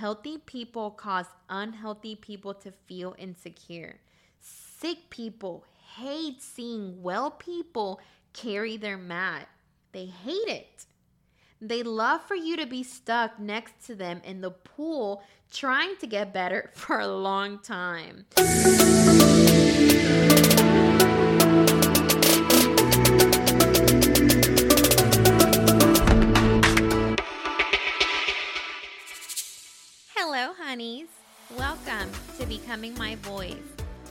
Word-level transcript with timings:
Healthy 0.00 0.38
people 0.38 0.90
cause 0.92 1.26
unhealthy 1.50 2.16
people 2.16 2.54
to 2.54 2.72
feel 2.86 3.14
insecure. 3.18 4.00
Sick 4.40 5.10
people 5.10 5.66
hate 5.94 6.40
seeing 6.40 7.02
well 7.02 7.30
people 7.30 8.00
carry 8.32 8.78
their 8.78 8.96
mat. 8.96 9.46
They 9.92 10.06
hate 10.06 10.48
it. 10.48 10.86
They 11.60 11.82
love 11.82 12.22
for 12.22 12.34
you 12.34 12.56
to 12.56 12.64
be 12.64 12.82
stuck 12.82 13.38
next 13.38 13.84
to 13.88 13.94
them 13.94 14.22
in 14.24 14.40
the 14.40 14.52
pool 14.52 15.22
trying 15.52 15.96
to 15.98 16.06
get 16.06 16.32
better 16.32 16.70
for 16.74 16.98
a 16.98 17.06
long 17.06 17.58
time. 17.58 18.24
Honeys. 30.70 31.08
Welcome 31.58 32.08
to 32.38 32.46
Becoming 32.46 32.94
My 32.94 33.16
Voice, 33.16 33.56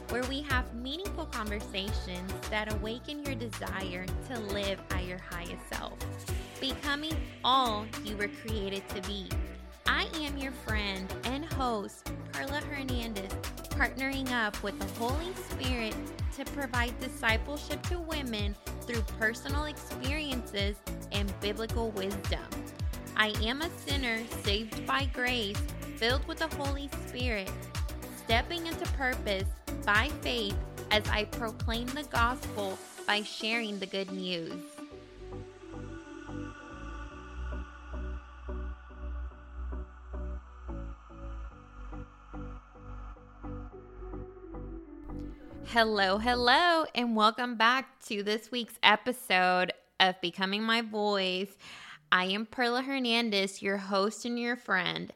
where 0.09 0.25
we 0.25 0.41
have 0.41 0.75
meaningful 0.75 1.25
conversations 1.27 2.33
that 2.49 2.73
awaken 2.73 3.23
your 3.23 3.35
desire 3.35 4.05
to 4.27 4.39
live 4.41 4.77
at 4.91 5.05
your 5.05 5.19
highest 5.19 5.69
self, 5.71 5.93
becoming 6.59 7.15
all 7.45 7.85
you 8.03 8.17
were 8.17 8.27
created 8.45 8.83
to 8.89 9.01
be. 9.03 9.29
I 9.87 10.09
am 10.15 10.37
your 10.37 10.51
friend 10.51 11.07
and 11.23 11.45
host, 11.45 12.11
Perla 12.33 12.59
Hernandez, 12.59 13.31
partnering 13.69 14.29
up 14.33 14.61
with 14.61 14.77
the 14.79 14.99
Holy 14.99 15.33
Spirit 15.51 15.95
to 16.35 16.43
provide 16.51 16.99
discipleship 16.99 17.81
to 17.83 17.99
women 17.99 18.53
through 18.81 19.03
personal 19.17 19.63
experiences 19.63 20.75
and 21.13 21.33
biblical 21.39 21.91
wisdom. 21.91 22.43
I 23.15 23.33
am 23.43 23.61
a 23.61 23.69
sinner 23.85 24.19
saved 24.43 24.85
by 24.85 25.05
grace, 25.13 25.61
filled 25.99 26.25
with 26.29 26.37
the 26.37 26.47
Holy 26.55 26.89
Spirit, 27.07 27.51
stepping 28.23 28.65
into 28.65 28.85
purpose 28.93 29.49
by 29.85 30.07
faith 30.21 30.55
as 30.91 31.05
I 31.09 31.25
proclaim 31.25 31.87
the 31.87 32.03
gospel 32.03 32.79
by 33.05 33.21
sharing 33.21 33.79
the 33.79 33.85
good 33.85 34.09
news. 34.09 34.53
Hello, 45.65 46.17
hello, 46.17 46.85
and 46.95 47.13
welcome 47.13 47.55
back 47.55 47.99
to 48.05 48.23
this 48.23 48.49
week's 48.49 48.79
episode 48.81 49.73
of 49.99 50.15
Becoming 50.21 50.63
My 50.63 50.81
Voice. 50.81 51.51
I 52.09 52.23
am 52.27 52.45
Perla 52.45 52.83
Hernandez, 52.83 53.61
your 53.61 53.77
host 53.77 54.23
and 54.23 54.39
your 54.39 54.55
friend. 54.55 55.11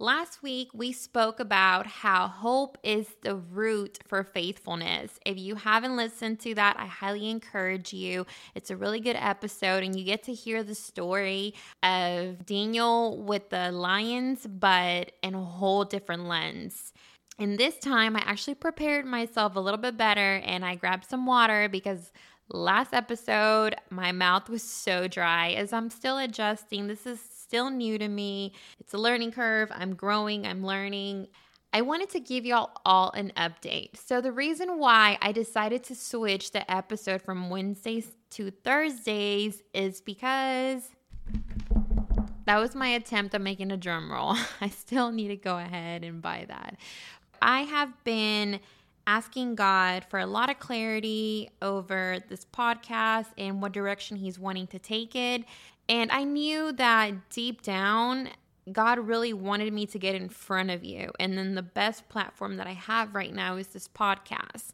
Last 0.00 0.44
week, 0.44 0.70
we 0.72 0.92
spoke 0.92 1.40
about 1.40 1.88
how 1.88 2.28
hope 2.28 2.78
is 2.84 3.08
the 3.22 3.34
root 3.34 3.98
for 4.06 4.22
faithfulness. 4.22 5.18
If 5.26 5.38
you 5.38 5.56
haven't 5.56 5.96
listened 5.96 6.38
to 6.40 6.54
that, 6.54 6.76
I 6.78 6.86
highly 6.86 7.28
encourage 7.28 7.92
you. 7.92 8.24
It's 8.54 8.70
a 8.70 8.76
really 8.76 9.00
good 9.00 9.16
episode, 9.16 9.82
and 9.82 9.98
you 9.98 10.04
get 10.04 10.22
to 10.24 10.32
hear 10.32 10.62
the 10.62 10.76
story 10.76 11.52
of 11.82 12.46
Daniel 12.46 13.20
with 13.20 13.50
the 13.50 13.72
lions, 13.72 14.46
but 14.46 15.10
in 15.24 15.34
a 15.34 15.42
whole 15.42 15.84
different 15.84 16.28
lens. 16.28 16.92
And 17.36 17.58
this 17.58 17.76
time, 17.78 18.14
I 18.14 18.20
actually 18.20 18.54
prepared 18.54 19.04
myself 19.04 19.56
a 19.56 19.60
little 19.60 19.78
bit 19.78 19.96
better 19.96 20.36
and 20.44 20.64
I 20.64 20.76
grabbed 20.76 21.08
some 21.08 21.26
water 21.26 21.68
because 21.68 22.12
last 22.48 22.94
episode, 22.94 23.74
my 23.90 24.12
mouth 24.12 24.48
was 24.48 24.62
so 24.62 25.08
dry 25.08 25.50
as 25.50 25.72
I'm 25.72 25.90
still 25.90 26.18
adjusting. 26.18 26.86
This 26.86 27.06
is 27.06 27.37
still 27.48 27.70
new 27.70 27.96
to 27.96 28.06
me. 28.06 28.52
It's 28.78 28.92
a 28.92 28.98
learning 28.98 29.32
curve. 29.32 29.70
I'm 29.74 29.94
growing, 29.94 30.46
I'm 30.46 30.64
learning. 30.64 31.28
I 31.72 31.80
wanted 31.80 32.10
to 32.10 32.20
give 32.20 32.44
y'all 32.44 32.70
all 32.84 33.10
an 33.12 33.32
update. 33.36 33.96
So, 33.96 34.20
the 34.20 34.32
reason 34.32 34.78
why 34.78 35.18
I 35.22 35.32
decided 35.32 35.82
to 35.84 35.94
switch 35.94 36.52
the 36.52 36.70
episode 36.70 37.22
from 37.22 37.48
Wednesdays 37.48 38.08
to 38.30 38.50
Thursdays 38.50 39.62
is 39.72 40.02
because 40.02 40.90
that 42.44 42.58
was 42.58 42.74
my 42.74 42.88
attempt 42.88 43.34
at 43.34 43.40
making 43.40 43.72
a 43.72 43.78
drum 43.78 44.12
roll. 44.12 44.36
I 44.60 44.68
still 44.68 45.10
need 45.10 45.28
to 45.28 45.36
go 45.36 45.56
ahead 45.56 46.04
and 46.04 46.20
buy 46.20 46.44
that. 46.48 46.76
I 47.40 47.62
have 47.62 47.92
been 48.04 48.60
asking 49.06 49.54
God 49.54 50.04
for 50.10 50.18
a 50.18 50.26
lot 50.26 50.50
of 50.50 50.58
clarity 50.58 51.48
over 51.62 52.18
this 52.28 52.44
podcast 52.44 53.28
and 53.38 53.62
what 53.62 53.72
direction 53.72 54.18
He's 54.18 54.38
wanting 54.38 54.66
to 54.68 54.78
take 54.78 55.16
it. 55.16 55.44
And 55.88 56.10
I 56.12 56.24
knew 56.24 56.72
that 56.72 57.30
deep 57.30 57.62
down, 57.62 58.28
God 58.70 58.98
really 58.98 59.32
wanted 59.32 59.72
me 59.72 59.86
to 59.86 59.98
get 59.98 60.14
in 60.14 60.28
front 60.28 60.70
of 60.70 60.84
you. 60.84 61.10
And 61.18 61.38
then 61.38 61.54
the 61.54 61.62
best 61.62 62.08
platform 62.08 62.56
that 62.56 62.66
I 62.66 62.74
have 62.74 63.14
right 63.14 63.32
now 63.32 63.56
is 63.56 63.68
this 63.68 63.88
podcast. 63.88 64.72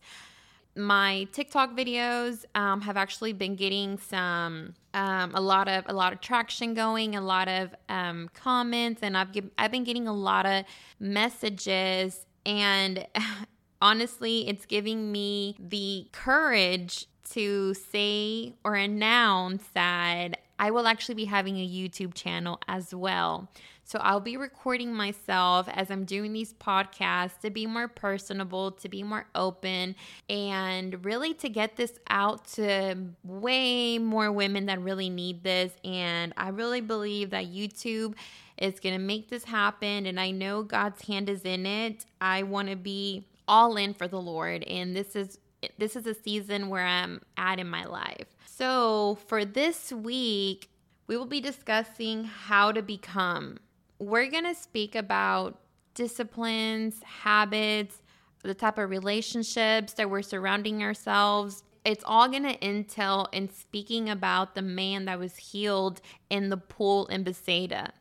My 0.77 1.29
TikTok 1.33 1.77
videos 1.77 2.45
um, 2.57 2.81
have 2.81 2.97
actually 2.97 3.33
been 3.33 3.55
getting 3.55 3.97
some 3.97 4.75
um, 4.93 5.31
a 5.35 5.41
lot 5.41 5.69
of 5.69 5.85
a 5.87 5.93
lot 5.93 6.13
of 6.13 6.21
traction 6.21 6.75
going, 6.75 7.15
a 7.15 7.21
lot 7.21 7.47
of 7.47 7.73
um, 7.89 8.29
comments, 8.35 9.01
and 9.01 9.17
I've 9.17 9.29
I've 9.57 9.71
been 9.71 9.85
getting 9.85 10.09
a 10.09 10.13
lot 10.13 10.47
of 10.47 10.65
messages 10.99 12.27
and 12.45 13.07
honestly, 13.81 14.49
it's 14.49 14.67
giving 14.67 15.13
me 15.13 15.57
the 15.59 16.09
courage 16.13 17.07
to 17.31 17.75
say 17.75 18.55
or 18.65 18.75
announce 18.75 19.65
that 19.75 20.41
I 20.59 20.71
will 20.71 20.87
actually 20.87 21.17
be 21.17 21.25
having 21.25 21.57
a 21.57 21.69
YouTube 21.69 22.15
channel 22.15 22.61
as 22.69 22.95
well. 22.95 23.49
So 23.87 23.99
I'll 23.99 24.21
be 24.21 24.39
recording 24.39 24.95
myself 24.95 25.69
as 25.71 25.91
I'm 25.91 26.05
doing 26.05 26.33
these 26.33 26.55
podcasts 26.55 27.39
to 27.41 27.51
be 27.51 27.67
more 27.67 27.87
personable, 27.87 28.71
to 28.73 28.89
be 28.89 29.03
more 29.03 29.27
open, 29.35 29.95
and 30.31 31.05
really 31.05 31.35
to 31.35 31.51
get 31.51 31.77
this 31.77 31.99
out 32.09 32.47
to 32.53 32.97
way 33.23 33.99
more 33.99 34.33
women 34.33 34.67
that 34.67 34.81
really 34.81 35.11
need 35.11 35.43
this. 35.43 35.73
And 35.85 36.33
I 36.37 36.49
really 36.49 36.81
believe 36.81 37.31
that 37.31 37.53
YouTube 37.53 38.15
is 38.57 38.81
going 38.81 38.95
to 38.95 39.01
make 39.01 39.29
this 39.29 39.45
happen. 39.45 40.07
And 40.07 40.19
I 40.19 40.31
know 40.31 40.63
God's 40.63 41.07
hand 41.07 41.29
is 41.29 41.43
in 41.43 41.67
it. 41.67 42.07
I 42.23 42.45
want 42.45 42.71
to 42.71 42.77
be 42.77 43.27
all 43.47 43.77
in 43.77 43.93
for 43.93 44.09
the 44.09 44.21
Lord. 44.21 44.63
And 44.63 44.97
this 44.97 45.15
is 45.15 45.39
this 45.79 45.97
is 45.97 46.07
a 46.07 46.15
season 46.15 46.69
where 46.69 46.85
I'm 46.85 47.23
at 47.37 47.59
in 47.59 47.69
my 47.69 47.85
life. 47.85 48.34
So, 48.57 49.19
for 49.27 49.45
this 49.45 49.93
week, 49.93 50.71
we 51.09 51.17
will 51.17 51.27
be 51.27 51.41
discussing 51.41 52.23
how 52.23 52.71
to 52.71 52.83
become. 52.83 53.59
We're 53.99 54.31
going 54.31 54.45
to 54.45 54.55
speak 54.55 54.95
about 54.95 55.59
disciplines, 55.95 57.03
habits, 57.03 58.01
the 58.45 58.55
type 58.55 58.79
of 58.79 58.91
relationships 58.91 59.95
that 59.95 60.09
we're 60.09 60.23
surrounding 60.23 60.85
ourselves. 60.85 61.65
It's 61.85 62.05
all 62.07 62.29
going 62.29 62.45
to 62.45 62.65
entail 62.65 63.27
in 63.33 63.53
speaking 63.53 64.09
about 64.09 64.55
the 64.55 64.63
man 64.63 65.07
that 65.07 65.19
was 65.19 65.37
healed 65.37 66.01
in 66.31 66.51
the 66.51 66.57
pool 66.57 67.07
in 67.07 67.25
Bethsaida. 67.25 67.93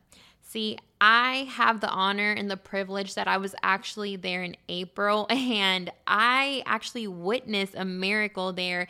See, 0.44 0.78
I 1.06 1.50
have 1.50 1.82
the 1.82 1.90
honor 1.90 2.32
and 2.32 2.50
the 2.50 2.56
privilege 2.56 3.16
that 3.16 3.28
I 3.28 3.36
was 3.36 3.54
actually 3.62 4.16
there 4.16 4.42
in 4.42 4.56
April 4.70 5.28
and 5.30 5.92
I 6.08 6.64
actually 6.66 7.10
witnessed 7.10 7.76
a 7.76 7.84
miracle 7.84 8.54
there 8.54 8.88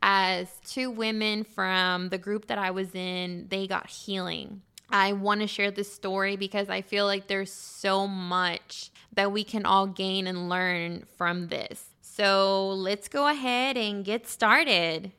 as 0.00 0.46
two 0.64 0.92
women 0.92 1.42
from 1.42 2.10
the 2.10 2.18
group 2.18 2.46
that 2.46 2.58
I 2.58 2.70
was 2.70 2.94
in, 2.94 3.48
they 3.48 3.66
got 3.66 3.88
healing. 3.90 4.62
I 4.90 5.14
want 5.14 5.40
to 5.40 5.48
share 5.48 5.72
this 5.72 5.92
story 5.92 6.36
because 6.36 6.68
I 6.68 6.82
feel 6.82 7.04
like 7.04 7.26
there's 7.26 7.52
so 7.52 8.06
much 8.06 8.92
that 9.14 9.32
we 9.32 9.42
can 9.42 9.66
all 9.66 9.88
gain 9.88 10.28
and 10.28 10.48
learn 10.48 11.04
from 11.16 11.48
this. 11.48 11.86
So 12.00 12.68
let's 12.68 13.08
go 13.08 13.26
ahead 13.26 13.76
and 13.76 14.04
get 14.04 14.28
started. 14.28 15.10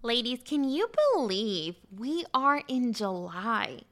Ladies, 0.00 0.38
can 0.46 0.64
you 0.64 0.88
believe 1.12 1.76
we 1.94 2.24
are 2.32 2.62
in 2.68 2.94
July? 2.94 3.82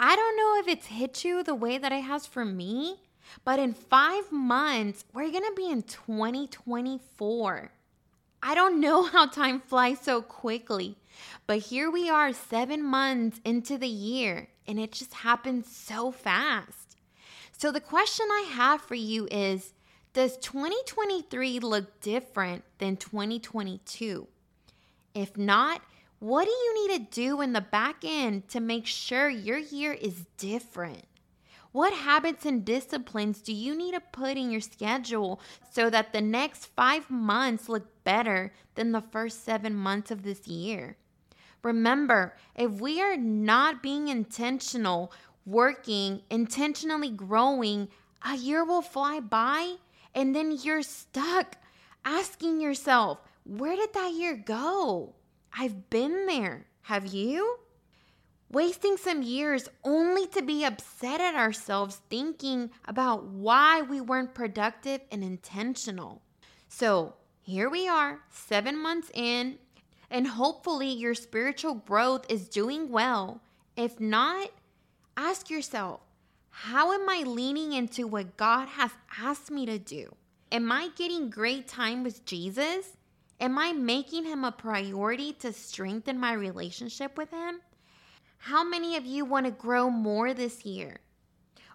I 0.00 0.14
don't 0.14 0.36
know 0.36 0.60
if 0.60 0.68
it's 0.68 0.86
hit 0.86 1.24
you 1.24 1.42
the 1.42 1.56
way 1.56 1.76
that 1.76 1.90
it 1.90 2.02
has 2.02 2.24
for 2.24 2.44
me, 2.44 3.00
but 3.44 3.58
in 3.58 3.74
five 3.74 4.30
months, 4.30 5.04
we're 5.12 5.32
gonna 5.32 5.52
be 5.56 5.68
in 5.68 5.82
2024. 5.82 7.72
I 8.40 8.54
don't 8.54 8.80
know 8.80 9.02
how 9.02 9.26
time 9.26 9.60
flies 9.60 10.00
so 10.00 10.22
quickly, 10.22 10.96
but 11.48 11.58
here 11.58 11.90
we 11.90 12.08
are, 12.08 12.32
seven 12.32 12.84
months 12.84 13.40
into 13.44 13.76
the 13.76 13.88
year, 13.88 14.48
and 14.68 14.78
it 14.78 14.92
just 14.92 15.14
happened 15.14 15.66
so 15.66 16.12
fast. 16.12 16.96
So, 17.50 17.72
the 17.72 17.80
question 17.80 18.26
I 18.30 18.50
have 18.52 18.80
for 18.80 18.94
you 18.94 19.26
is 19.32 19.72
Does 20.12 20.36
2023 20.36 21.58
look 21.58 22.00
different 22.00 22.62
than 22.78 22.96
2022? 22.96 24.28
If 25.12 25.36
not, 25.36 25.82
what 26.20 26.44
do 26.46 26.50
you 26.50 26.88
need 26.88 26.98
to 26.98 27.20
do 27.20 27.40
in 27.40 27.52
the 27.52 27.60
back 27.60 28.02
end 28.04 28.48
to 28.48 28.60
make 28.60 28.86
sure 28.86 29.28
your 29.28 29.58
year 29.58 29.92
is 29.92 30.26
different? 30.36 31.04
What 31.70 31.92
habits 31.92 32.44
and 32.44 32.64
disciplines 32.64 33.40
do 33.40 33.52
you 33.52 33.76
need 33.76 33.94
to 33.94 34.00
put 34.00 34.36
in 34.36 34.50
your 34.50 34.60
schedule 34.60 35.40
so 35.70 35.88
that 35.90 36.12
the 36.12 36.20
next 36.20 36.66
five 36.66 37.08
months 37.08 37.68
look 37.68 37.86
better 38.02 38.52
than 38.74 38.90
the 38.90 39.02
first 39.12 39.44
seven 39.44 39.74
months 39.74 40.10
of 40.10 40.22
this 40.22 40.48
year? 40.48 40.96
Remember, 41.62 42.34
if 42.56 42.80
we 42.80 43.00
are 43.00 43.16
not 43.16 43.82
being 43.82 44.08
intentional, 44.08 45.12
working, 45.44 46.22
intentionally 46.30 47.10
growing, 47.10 47.88
a 48.22 48.36
year 48.36 48.64
will 48.64 48.82
fly 48.82 49.20
by 49.20 49.76
and 50.14 50.34
then 50.34 50.58
you're 50.62 50.82
stuck 50.82 51.56
asking 52.04 52.60
yourself, 52.60 53.18
where 53.44 53.76
did 53.76 53.92
that 53.92 54.12
year 54.14 54.36
go? 54.36 55.14
I've 55.52 55.90
been 55.90 56.26
there. 56.26 56.66
Have 56.82 57.06
you? 57.06 57.58
Wasting 58.50 58.96
some 58.96 59.22
years 59.22 59.68
only 59.84 60.26
to 60.28 60.42
be 60.42 60.64
upset 60.64 61.20
at 61.20 61.34
ourselves 61.34 62.00
thinking 62.08 62.70
about 62.86 63.24
why 63.24 63.82
we 63.82 64.00
weren't 64.00 64.34
productive 64.34 65.02
and 65.12 65.22
intentional. 65.22 66.22
So 66.68 67.14
here 67.42 67.68
we 67.68 67.88
are, 67.88 68.20
seven 68.30 68.78
months 68.78 69.10
in, 69.12 69.58
and 70.10 70.26
hopefully 70.26 70.88
your 70.88 71.14
spiritual 71.14 71.74
growth 71.74 72.24
is 72.28 72.48
doing 72.48 72.90
well. 72.90 73.42
If 73.76 74.00
not, 74.00 74.50
ask 75.16 75.50
yourself, 75.50 76.00
how 76.50 76.92
am 76.92 77.08
I 77.08 77.22
leaning 77.26 77.72
into 77.72 78.06
what 78.06 78.36
God 78.36 78.68
has 78.68 78.90
asked 79.18 79.50
me 79.50 79.66
to 79.66 79.78
do? 79.78 80.14
Am 80.50 80.72
I 80.72 80.88
getting 80.96 81.30
great 81.30 81.68
time 81.68 82.02
with 82.02 82.24
Jesus? 82.24 82.96
Am 83.40 83.56
I 83.56 83.72
making 83.72 84.24
him 84.24 84.44
a 84.44 84.50
priority 84.50 85.32
to 85.34 85.52
strengthen 85.52 86.18
my 86.18 86.32
relationship 86.32 87.16
with 87.16 87.30
him? 87.30 87.60
How 88.38 88.64
many 88.64 88.96
of 88.96 89.06
you 89.06 89.24
want 89.24 89.46
to 89.46 89.52
grow 89.52 89.90
more 89.90 90.34
this 90.34 90.64
year? 90.64 90.98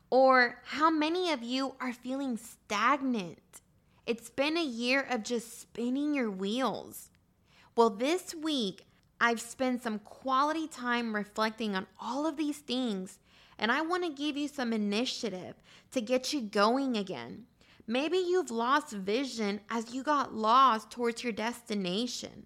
Or 0.10 0.60
how 0.66 0.90
many 0.90 1.32
of 1.32 1.42
you 1.42 1.76
are 1.80 1.94
feeling 1.94 2.38
stagnant? 2.38 3.40
It's 4.06 4.30
been 4.30 4.58
a 4.58 4.64
year 4.64 5.08
of 5.10 5.24
just 5.24 5.62
spinning 5.62 6.14
your 6.14 6.30
wheels. 6.30 7.10
Well, 7.78 7.90
this 7.90 8.36
week, 8.36 8.86
I've 9.22 9.40
spent 9.40 9.82
some 9.82 10.00
quality 10.00 10.68
time 10.68 11.16
reflecting 11.16 11.78
on 11.78 11.88
all 12.00 12.28
of 12.28 12.36
these 12.36 12.58
things, 12.58 13.20
and 13.58 13.72
I 13.72 13.82
want 13.82 14.04
to 14.04 14.10
give 14.10 14.36
you 14.36 14.50
some 14.50 14.74
initiative 14.74 15.56
to 15.92 16.02
get 16.02 16.34
you 16.34 16.42
going 16.42 16.98
again. 16.98 17.46
Maybe 17.86 18.18
you've 18.18 18.52
lost 18.52 18.94
vision 18.94 19.60
as 19.70 19.94
you 19.94 20.04
got 20.04 20.34
lost 20.34 20.90
towards 20.90 21.24
your 21.24 21.34
destination. 21.34 22.46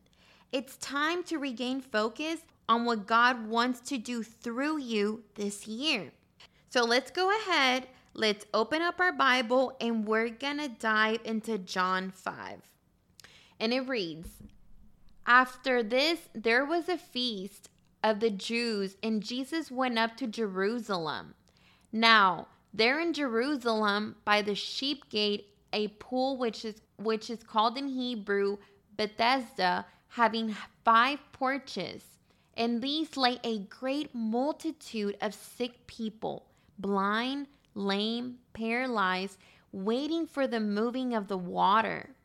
It's 0.51 0.77
time 0.77 1.23
to 1.25 1.37
regain 1.37 1.81
focus 1.81 2.39
on 2.67 2.85
what 2.85 3.05
God 3.05 3.47
wants 3.47 3.79
to 3.89 3.97
do 3.97 4.23
through 4.23 4.79
you 4.79 5.23
this 5.35 5.67
year. 5.67 6.11
So 6.69 6.83
let's 6.83 7.11
go 7.11 7.29
ahead, 7.29 7.87
let's 8.13 8.45
open 8.53 8.81
up 8.81 8.99
our 8.99 9.13
Bible, 9.13 9.77
and 9.79 10.07
we're 10.07 10.29
to 10.29 10.67
dive 10.67 11.19
into 11.23 11.57
John 11.57 12.11
5. 12.11 12.61
And 13.59 13.73
it 13.73 13.87
reads 13.87 14.29
After 15.25 15.83
this, 15.83 16.29
there 16.33 16.65
was 16.65 16.89
a 16.89 16.97
feast 16.97 17.69
of 18.03 18.19
the 18.19 18.31
Jews, 18.31 18.95
and 19.03 19.23
Jesus 19.23 19.71
went 19.71 19.99
up 19.99 20.17
to 20.17 20.27
Jerusalem. 20.27 21.35
Now, 21.91 22.47
there 22.73 22.99
in 22.99 23.13
Jerusalem, 23.13 24.15
by 24.25 24.41
the 24.41 24.55
sheep 24.55 25.09
gate, 25.09 25.53
a 25.73 25.87
pool 25.87 26.37
which 26.37 26.63
is 26.65 26.81
which 26.97 27.29
is 27.29 27.43
called 27.43 27.77
in 27.77 27.87
Hebrew 27.87 28.57
Bethesda, 28.95 29.85
having 30.09 30.55
five 30.83 31.19
porches. 31.31 32.03
In 32.55 32.79
these 32.79 33.15
lay 33.15 33.39
a 33.43 33.59
great 33.59 34.15
multitude 34.15 35.15
of 35.21 35.33
sick 35.33 35.85
people, 35.85 36.47
blind, 36.79 37.47
lame, 37.75 38.39
paralyzed, 38.53 39.37
waiting 39.71 40.25
for 40.25 40.47
the 40.47 40.59
moving 40.59 41.13
of 41.13 41.27
the 41.27 41.37
water. 41.37 42.15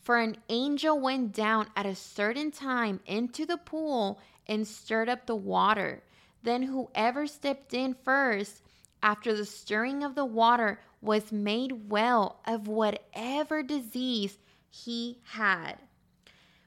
For 0.00 0.18
an 0.18 0.36
angel 0.48 0.98
went 0.98 1.32
down 1.32 1.68
at 1.76 1.86
a 1.86 1.94
certain 1.94 2.50
time 2.50 3.00
into 3.06 3.44
the 3.44 3.58
pool 3.58 4.20
and 4.46 4.66
stirred 4.66 5.08
up 5.08 5.26
the 5.26 5.36
water. 5.36 6.02
Then 6.42 6.62
whoever 6.62 7.26
stepped 7.26 7.74
in 7.74 7.94
first, 7.94 8.62
after 9.04 9.36
the 9.36 9.44
stirring 9.44 10.02
of 10.02 10.14
the 10.14 10.24
water, 10.24 10.80
was 11.02 11.30
made 11.30 11.90
well 11.90 12.40
of 12.46 12.66
whatever 12.66 13.62
disease 13.62 14.38
he 14.70 15.18
had. 15.24 15.74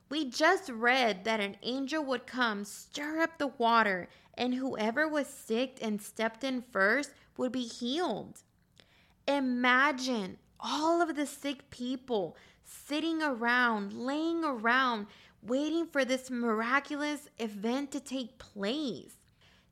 We 0.09 0.29
just 0.29 0.69
read 0.69 1.25
that 1.25 1.39
an 1.39 1.57
angel 1.63 2.05
would 2.05 2.27
come, 2.27 2.63
stir 2.63 3.21
up 3.21 3.39
the 3.39 3.47
water, 3.47 4.07
and 4.35 4.53
whoever 4.53 5.07
was 5.07 5.27
sick 5.27 5.79
and 5.81 5.99
stepped 5.99 6.43
in 6.43 6.63
first 6.71 7.11
would 7.37 7.51
be 7.51 7.63
healed. 7.63 8.43
Imagine 9.27 10.37
all 10.59 11.01
of 11.01 11.15
the 11.15 11.25
sick 11.25 11.69
people 11.71 12.37
sitting 12.63 13.21
around, 13.23 13.93
laying 13.93 14.43
around, 14.45 15.07
waiting 15.41 15.87
for 15.87 16.05
this 16.05 16.29
miraculous 16.29 17.29
event 17.39 17.91
to 17.91 17.99
take 17.99 18.37
place. 18.37 19.16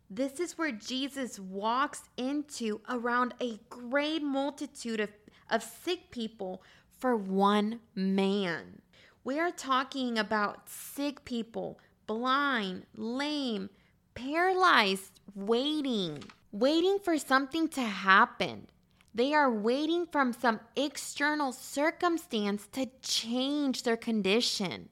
This 0.10 0.40
is 0.40 0.58
where 0.58 0.72
Jesus 0.72 1.40
walks 1.40 2.04
into 2.16 2.82
around 2.88 3.34
a 3.42 3.60
great 3.70 4.22
multitude 4.22 5.00
of, 5.00 5.10
of 5.50 5.64
sick 5.64 6.12
people 6.12 6.62
for 7.00 7.16
one 7.16 7.80
man. 7.96 8.82
We 9.24 9.40
are 9.40 9.52
talking 9.52 10.20
about 10.20 10.70
sick 10.70 11.26
people, 11.26 11.80
blind, 12.06 12.86
lame, 12.96 13.72
paralyzed, 14.14 15.20
waiting, 15.34 16.24
waiting 16.52 17.00
for 17.04 17.18
something 17.18 17.68
to 17.70 17.82
happen. 17.82 18.68
They 19.16 19.34
are 19.34 19.52
waiting 19.52 20.06
from 20.12 20.34
some 20.34 20.60
external 20.76 21.52
circumstance 21.52 22.68
to 22.74 22.90
change 23.02 23.84
their 23.84 23.98
condition. 23.98 24.90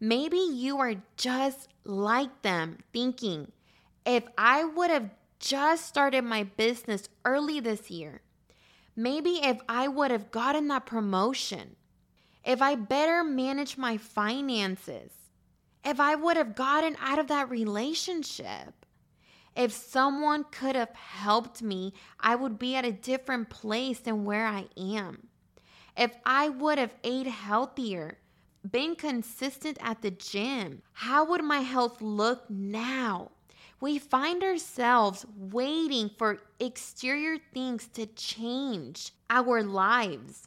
Maybe 0.00 0.38
you 0.38 0.78
are 0.78 0.94
just 1.16 1.68
like 1.84 2.42
them, 2.42 2.78
thinking, 2.92 3.52
if 4.04 4.24
I 4.36 4.64
would 4.64 4.90
have 4.90 5.10
just 5.38 5.86
started 5.86 6.22
my 6.24 6.44
business 6.44 7.08
early 7.24 7.60
this 7.60 7.90
year, 7.90 8.22
maybe 8.96 9.40
if 9.42 9.60
I 9.68 9.88
would 9.88 10.10
have 10.10 10.30
gotten 10.30 10.68
that 10.68 10.86
promotion, 10.86 11.76
if 12.44 12.60
I 12.60 12.74
better 12.74 13.22
managed 13.24 13.78
my 13.78 13.96
finances, 13.96 15.12
if 15.84 16.00
I 16.00 16.14
would 16.14 16.36
have 16.36 16.54
gotten 16.54 16.96
out 17.00 17.18
of 17.18 17.28
that 17.28 17.50
relationship, 17.50 18.86
if 19.54 19.72
someone 19.72 20.44
could 20.50 20.76
have 20.76 20.94
helped 20.94 21.60
me, 21.60 21.92
I 22.18 22.34
would 22.34 22.58
be 22.58 22.74
at 22.74 22.84
a 22.84 22.92
different 22.92 23.50
place 23.50 23.98
than 24.00 24.24
where 24.24 24.46
I 24.46 24.66
am. 24.76 25.28
If 25.96 26.14
I 26.24 26.48
would 26.48 26.78
have 26.78 26.94
ate 27.04 27.26
healthier, 27.26 28.18
been 28.68 28.94
consistent 28.94 29.76
at 29.80 30.02
the 30.02 30.10
gym, 30.10 30.82
how 30.92 31.24
would 31.26 31.44
my 31.44 31.58
health 31.58 32.00
look 32.00 32.48
now? 32.48 33.32
We 33.82 33.98
find 33.98 34.44
ourselves 34.44 35.26
waiting 35.36 36.08
for 36.16 36.38
exterior 36.60 37.38
things 37.52 37.88
to 37.94 38.06
change 38.06 39.10
our 39.28 39.60
lives. 39.64 40.46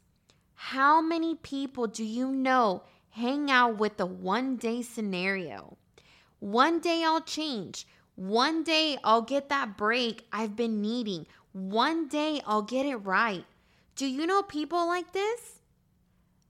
How 0.54 1.02
many 1.02 1.36
people 1.36 1.86
do 1.86 2.06
you 2.06 2.32
know 2.32 2.84
hang 3.10 3.52
out 3.52 3.78
with 3.78 3.98
the 3.98 4.06
one 4.06 4.56
day 4.56 4.82
scenario? 4.82 5.76
One 6.40 6.80
day 6.80 7.04
I'll 7.04 7.20
change. 7.20 7.86
One 8.16 8.64
day 8.64 8.98
I'll 9.04 9.24
get 9.24 9.50
that 9.50 9.76
break 9.76 10.24
I've 10.32 10.56
been 10.56 10.82
needing. 10.82 11.28
One 11.52 12.08
day 12.08 12.40
I'll 12.48 12.62
get 12.62 12.86
it 12.86 12.96
right. 12.96 13.44
Do 13.98 14.06
you 14.06 14.26
know 14.26 14.44
people 14.44 14.88
like 14.88 15.12
this? 15.12 15.60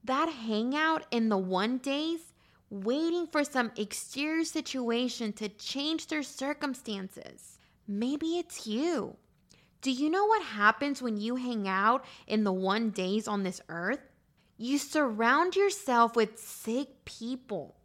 That 0.04 0.30
hangout 0.30 1.08
in 1.10 1.30
the 1.30 1.38
one 1.38 1.80
days, 1.80 2.35
waiting 2.70 3.28
for 3.28 3.44
some 3.44 3.72
exterior 3.78 4.44
situation 4.44 5.34
to 5.34 5.50
change 5.50 6.08
their 6.08 6.24
circumstances. 6.24 7.58
Maybe 7.88 8.38
it's 8.38 8.66
you. 8.66 9.18
Do 9.82 9.92
you 9.92 10.10
know 10.10 10.26
what 10.26 10.42
happens 10.42 11.02
when 11.02 11.18
you 11.18 11.36
hang 11.36 11.68
out 11.68 12.06
in 12.26 12.44
the 12.44 12.52
one 12.52 12.90
days 12.90 13.28
on 13.28 13.44
this 13.44 13.62
earth? 13.70 14.00
You 14.58 14.78
surround 14.78 15.56
yourself 15.56 16.16
with 16.16 16.40
sick 16.40 17.06
people. 17.06 17.76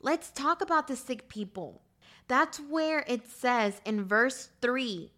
Let's 0.00 0.30
talk 0.30 0.60
about 0.60 0.86
the 0.86 0.94
sick 0.94 1.28
people. 1.28 1.82
That's 2.28 2.58
where 2.58 3.04
it 3.08 3.28
says 3.28 3.80
in 3.84 4.04
verse 4.04 4.50
3 4.60 5.10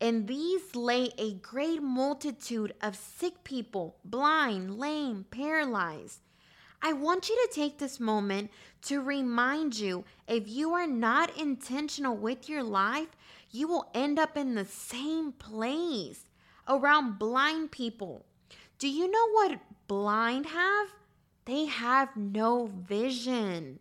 In 0.00 0.26
these 0.26 0.74
lay 0.74 1.10
a 1.18 1.34
great 1.34 1.82
multitude 1.82 2.74
of 2.82 2.96
sick 2.96 3.44
people, 3.44 3.96
blind, 4.04 4.78
lame, 4.78 5.24
paralyzed. 5.30 6.20
I 6.82 6.92
want 6.94 7.28
you 7.28 7.36
to 7.36 7.54
take 7.54 7.78
this 7.78 8.00
moment 8.00 8.50
to 8.82 9.02
remind 9.02 9.78
you 9.78 10.04
if 10.26 10.48
you 10.48 10.72
are 10.72 10.86
not 10.86 11.36
intentional 11.36 12.16
with 12.16 12.48
your 12.48 12.62
life, 12.62 13.08
you 13.50 13.68
will 13.68 13.90
end 13.94 14.18
up 14.18 14.36
in 14.36 14.54
the 14.54 14.64
same 14.64 15.32
place 15.32 16.24
around 16.66 17.18
blind 17.18 17.70
people. 17.70 18.24
Do 18.78 18.88
you 18.88 19.10
know 19.10 19.30
what 19.32 19.60
blind 19.88 20.46
have? 20.46 20.88
They 21.44 21.66
have 21.66 22.16
no 22.16 22.66
vision. 22.66 23.80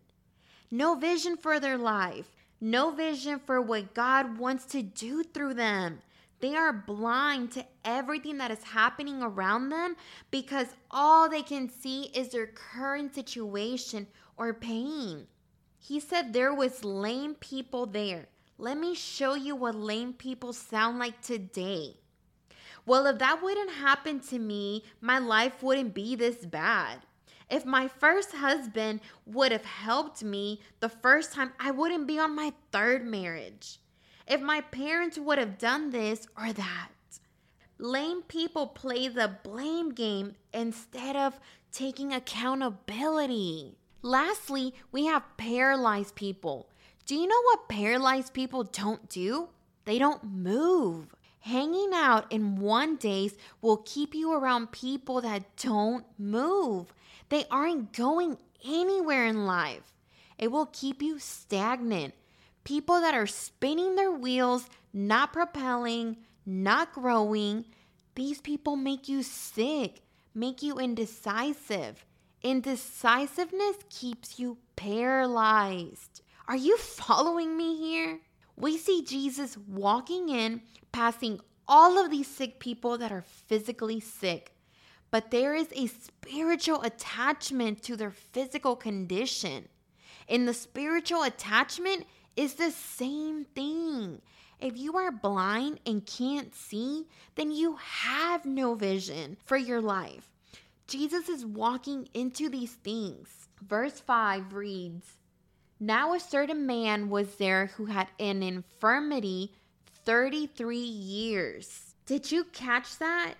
No 0.69 0.95
vision 0.95 1.37
for 1.37 1.59
their 1.59 1.77
life. 1.77 2.25
No 2.59 2.91
vision 2.91 3.39
for 3.39 3.61
what 3.61 3.93
God 3.93 4.37
wants 4.37 4.65
to 4.65 4.81
do 4.81 5.23
through 5.23 5.53
them. 5.53 6.01
They 6.39 6.55
are 6.55 6.71
blind 6.71 7.51
to 7.51 7.65
everything 7.83 8.37
that 8.37 8.51
is 8.51 8.63
happening 8.63 9.21
around 9.21 9.69
them 9.69 9.95
because 10.31 10.67
all 10.89 11.29
they 11.29 11.41
can 11.41 11.69
see 11.69 12.03
is 12.13 12.29
their 12.29 12.47
current 12.47 13.13
situation 13.13 14.07
or 14.37 14.53
pain. 14.53 15.27
He 15.77 15.99
said 15.99 16.31
there 16.31 16.53
was 16.53 16.85
lame 16.85 17.35
people 17.35 17.85
there 17.85 18.27
Let 18.57 18.77
me 18.77 18.93
show 18.93 19.35
you 19.35 19.55
what 19.55 19.75
lame 19.75 20.13
people 20.13 20.53
sound 20.53 20.99
like 20.99 21.21
today. 21.21 21.97
Well, 22.85 23.05
if 23.05 23.19
that 23.19 23.43
wouldn't 23.43 23.71
happen 23.71 24.19
to 24.21 24.39
me, 24.39 24.83
my 25.01 25.19
life 25.19 25.61
wouldn't 25.61 25.93
be 25.93 26.15
this 26.15 26.45
bad. 26.45 27.05
If 27.49 27.65
my 27.65 27.87
first 27.87 28.33
husband 28.33 29.01
would 29.25 29.51
have 29.51 29.65
helped 29.65 30.23
me 30.23 30.61
the 30.79 30.89
first 30.89 31.33
time, 31.33 31.51
I 31.59 31.71
wouldn't 31.71 32.07
be 32.07 32.19
on 32.19 32.35
my 32.35 32.53
third 32.71 33.05
marriage. 33.05 33.79
If 34.29 34.41
my 34.41 34.61
parents 34.61 35.17
would 35.17 35.39
have 35.39 35.57
done 35.57 35.89
this 35.89 36.27
or 36.37 36.53
that. 36.53 36.89
Lame 37.79 38.21
people 38.21 38.67
play 38.67 39.07
the 39.07 39.37
blame 39.43 39.89
game 39.89 40.35
instead 40.53 41.15
of 41.15 41.39
taking 41.71 42.13
accountability. 42.13 43.75
Lastly, 44.03 44.75
we 44.91 45.07
have 45.07 45.23
paralyzed 45.37 46.13
people. 46.13 46.69
Do 47.07 47.15
you 47.15 47.27
know 47.27 47.41
what 47.45 47.69
paralyzed 47.69 48.33
people 48.33 48.63
don't 48.65 49.09
do? 49.09 49.49
They 49.85 49.97
don't 49.97 50.23
move. 50.23 51.15
Hanging 51.39 51.91
out 51.93 52.31
in 52.31 52.57
one 52.57 52.97
days 52.97 53.35
will 53.61 53.77
keep 53.77 54.13
you 54.13 54.31
around 54.31 54.71
people 54.71 55.21
that 55.21 55.55
don't 55.57 56.05
move. 56.19 56.93
They 57.29 57.45
aren't 57.49 57.93
going 57.93 58.37
anywhere 58.63 59.25
in 59.25 59.47
life. 59.47 59.95
It 60.37 60.51
will 60.51 60.67
keep 60.67 61.01
you 61.01 61.17
stagnant. 61.17 62.13
People 62.63 63.01
that 63.01 63.13
are 63.13 63.27
spinning 63.27 63.95
their 63.95 64.11
wheels, 64.11 64.69
not 64.93 65.33
propelling, 65.33 66.17
not 66.45 66.93
growing, 66.93 67.65
these 68.15 68.41
people 68.41 68.75
make 68.75 69.07
you 69.07 69.23
sick, 69.23 70.01
make 70.33 70.61
you 70.61 70.77
indecisive. 70.77 72.05
Indecisiveness 72.43 73.77
keeps 73.89 74.39
you 74.39 74.57
paralyzed. 74.75 76.21
Are 76.47 76.55
you 76.55 76.77
following 76.77 77.57
me 77.57 77.77
here? 77.77 78.19
We 78.55 78.77
see 78.77 79.03
Jesus 79.03 79.57
walking 79.67 80.29
in, 80.29 80.61
passing 80.91 81.39
all 81.67 82.03
of 82.03 82.11
these 82.11 82.27
sick 82.27 82.59
people 82.59 82.97
that 82.97 83.11
are 83.11 83.23
physically 83.47 83.99
sick 83.99 84.53
but 85.11 85.31
there 85.31 85.55
is 85.55 85.69
a 85.75 85.87
spiritual 85.87 86.81
attachment 86.81 87.81
to 87.83 87.95
their 87.95 88.11
physical 88.11 88.75
condition. 88.75 89.67
And 90.27 90.47
the 90.47 90.53
spiritual 90.53 91.23
attachment 91.23 92.05
is 92.39 92.53
the 92.53 92.71
same 92.71 93.43
thing. 93.43 94.21
If 94.61 94.77
you 94.77 94.95
are 94.95 95.11
blind 95.11 95.81
and 95.85 96.05
can't 96.05 96.55
see, 96.55 97.05
then 97.35 97.51
you 97.51 97.75
have 97.75 98.45
no 98.45 98.75
vision 98.75 99.35
for 99.43 99.57
your 99.57 99.81
life. 99.81 100.29
Jesus 100.87 101.27
is 101.27 101.45
walking 101.45 102.07
into 102.13 102.47
these 102.47 102.71
things. 102.71 103.49
Verse 103.61 103.99
5 103.99 104.53
reads 104.53 105.17
Now 105.81 106.13
a 106.13 106.19
certain 106.19 106.65
man 106.65 107.09
was 107.09 107.35
there 107.35 107.67
who 107.75 107.87
had 107.87 108.07
an 108.21 108.41
infirmity 108.41 109.51
33 110.05 110.77
years. 110.77 111.93
Did 112.05 112.31
you 112.31 112.45
catch 112.45 112.99
that? 112.99 113.33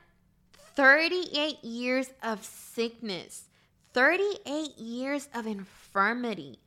38 0.75 1.63
years 1.63 2.09
of 2.21 2.43
sickness, 2.43 3.45
38 3.93 4.77
years 4.77 5.29
of 5.33 5.47
infirmity, 5.47 6.59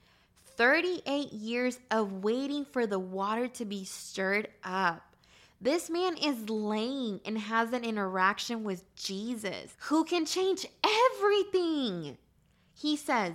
38 0.62 1.32
years 1.32 1.80
of 1.90 2.22
waiting 2.22 2.64
for 2.64 2.86
the 2.86 3.00
water 3.00 3.48
to 3.48 3.64
be 3.64 3.84
stirred 3.84 4.46
up. 4.62 5.16
This 5.60 5.90
man 5.90 6.16
is 6.16 6.48
laying 6.48 7.18
and 7.24 7.36
has 7.36 7.72
an 7.72 7.82
interaction 7.82 8.62
with 8.62 8.84
Jesus, 8.94 9.74
who 9.80 10.04
can 10.04 10.24
change 10.24 10.64
everything. 11.16 12.16
He 12.78 12.94
says, 12.94 13.32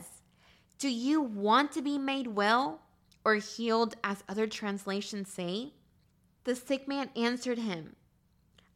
Do 0.79 0.87
you 0.87 1.19
want 1.21 1.73
to 1.73 1.81
be 1.81 1.97
made 1.97 2.27
well 2.27 2.79
or 3.25 3.35
healed, 3.35 3.97
as 4.05 4.23
other 4.29 4.47
translations 4.47 5.29
say? 5.29 5.73
The 6.45 6.55
sick 6.55 6.87
man 6.87 7.09
answered 7.13 7.59
him, 7.59 7.97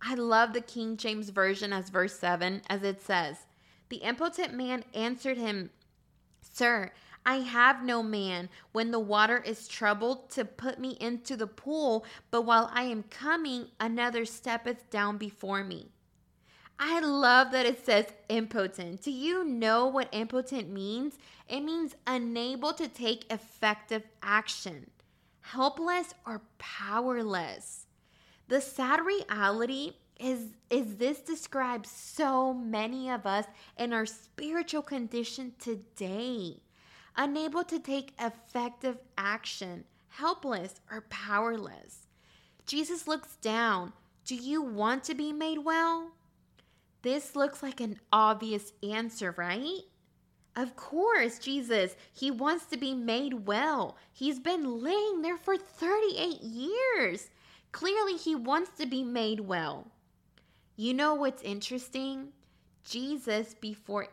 I 0.02 0.16
love 0.16 0.52
the 0.52 0.60
King 0.60 0.98
James 0.98 1.30
Version 1.30 1.72
as 1.72 1.88
verse 1.88 2.20
7, 2.20 2.64
as 2.70 2.84
it 2.84 3.02
says, 3.02 3.38
The 3.88 4.04
impotent 4.04 4.54
man 4.54 4.84
answered 4.94 5.38
him, 5.38 5.70
Sir, 6.42 6.92
I 7.26 7.36
have 7.38 7.84
no 7.84 8.02
man 8.02 8.50
when 8.72 8.92
the 8.92 9.00
water 9.00 9.38
is 9.38 9.68
troubled 9.68 10.30
to 10.32 10.46
put 10.46 10.80
me 10.80 10.98
into 11.00 11.38
the 11.38 11.48
pool, 11.48 12.06
but 12.32 12.44
while 12.44 12.70
I 12.74 12.84
am 12.84 13.04
coming, 13.04 13.68
another 13.80 14.26
steppeth 14.26 14.90
down 14.90 15.18
before 15.18 15.64
me. 15.64 15.90
I 16.80 17.00
love 17.00 17.52
that 17.52 17.68
it 17.68 17.86
says 17.86 18.08
impotent. 18.28 19.04
Do 19.04 19.12
you 19.12 19.44
know 19.44 19.86
what 19.86 20.10
impotent 20.12 20.70
means? 20.70 21.20
It 21.48 21.62
means 21.62 21.96
unable 22.08 22.74
to 22.74 22.88
take 22.88 23.32
effective 23.32 24.02
action, 24.24 24.90
helpless 25.42 26.16
or 26.26 26.42
powerless. 26.58 27.86
The 28.48 28.62
sad 28.62 29.02
reality 29.06 29.94
is 30.20 30.50
is 30.70 30.96
this 30.96 31.20
describes 31.20 31.90
so 31.90 32.54
many 32.54 33.10
of 33.10 33.26
us 33.26 33.46
in 33.78 33.94
our 33.94 34.06
spiritual 34.06 34.82
condition 34.82 35.54
today, 35.60 36.58
unable 37.16 37.64
to 37.66 37.80
take 37.80 38.14
effective 38.20 38.98
action, 39.18 39.86
helpless 40.10 40.82
or 40.92 41.02
powerless. 41.10 42.08
Jesus 42.66 43.08
looks 43.08 43.36
down. 43.38 43.94
Do 44.26 44.36
you 44.36 44.62
want 44.62 45.04
to 45.06 45.16
be 45.16 45.34
made 45.34 45.60
well? 45.60 46.12
This 47.02 47.36
looks 47.36 47.64
like 47.64 47.82
an 47.82 48.00
obvious 48.14 48.74
answer, 48.84 49.34
right? 49.38 49.82
Of 50.56 50.76
course, 50.76 51.40
Jesus, 51.40 51.96
he 52.14 52.30
wants 52.30 52.66
to 52.66 52.78
be 52.78 52.94
made 52.94 53.46
well. 53.46 53.98
He's 54.12 54.40
been 54.40 54.82
laying 54.82 55.22
there 55.22 55.38
for 55.38 55.58
38 55.58 56.42
years. 56.42 57.30
Clearly, 57.72 58.18
he 58.18 58.36
wants 58.36 58.72
to 58.78 58.86
be 58.86 59.04
made 59.04 59.40
well. 59.40 59.88
You 60.76 60.94
know 60.94 61.14
what's 61.14 61.42
interesting? 61.44 62.30
Jesus, 62.84 63.54
before 63.54 64.08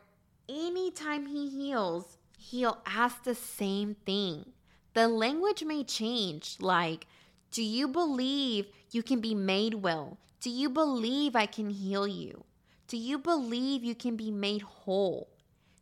any 0.49 0.91
time 0.91 1.27
he 1.27 1.49
heals, 1.49 2.18
he'll 2.39 2.79
ask 2.87 3.25
the 3.25 3.35
same 3.35 3.97
thing. 4.07 4.53
The 4.95 5.09
language 5.09 5.65
may 5.65 5.85
change, 5.85 6.57
like, 6.61 7.07
Do 7.51 7.63
you 7.63 7.89
believe 7.89 8.67
you 8.91 9.03
can 9.03 9.21
be 9.21 9.35
made 9.35 9.75
well? 9.75 10.19
Do 10.41 10.51
you 10.51 10.71
believe 10.71 11.35
I 11.35 11.47
can 11.47 11.71
heal 11.71 12.07
you? 12.07 12.45
Do 12.87 12.97
you 12.97 13.19
believe 13.19 13.85
you 13.85 13.95
can 13.95 14.17
be 14.17 14.31
made 14.31 14.63
whole? 14.63 15.29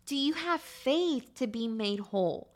Do 0.07 0.17
you 0.17 0.33
have 0.33 0.61
faith 0.61 1.35
to 1.37 1.47
be 1.47 1.69
made 1.69 2.01
whole? 2.01 2.49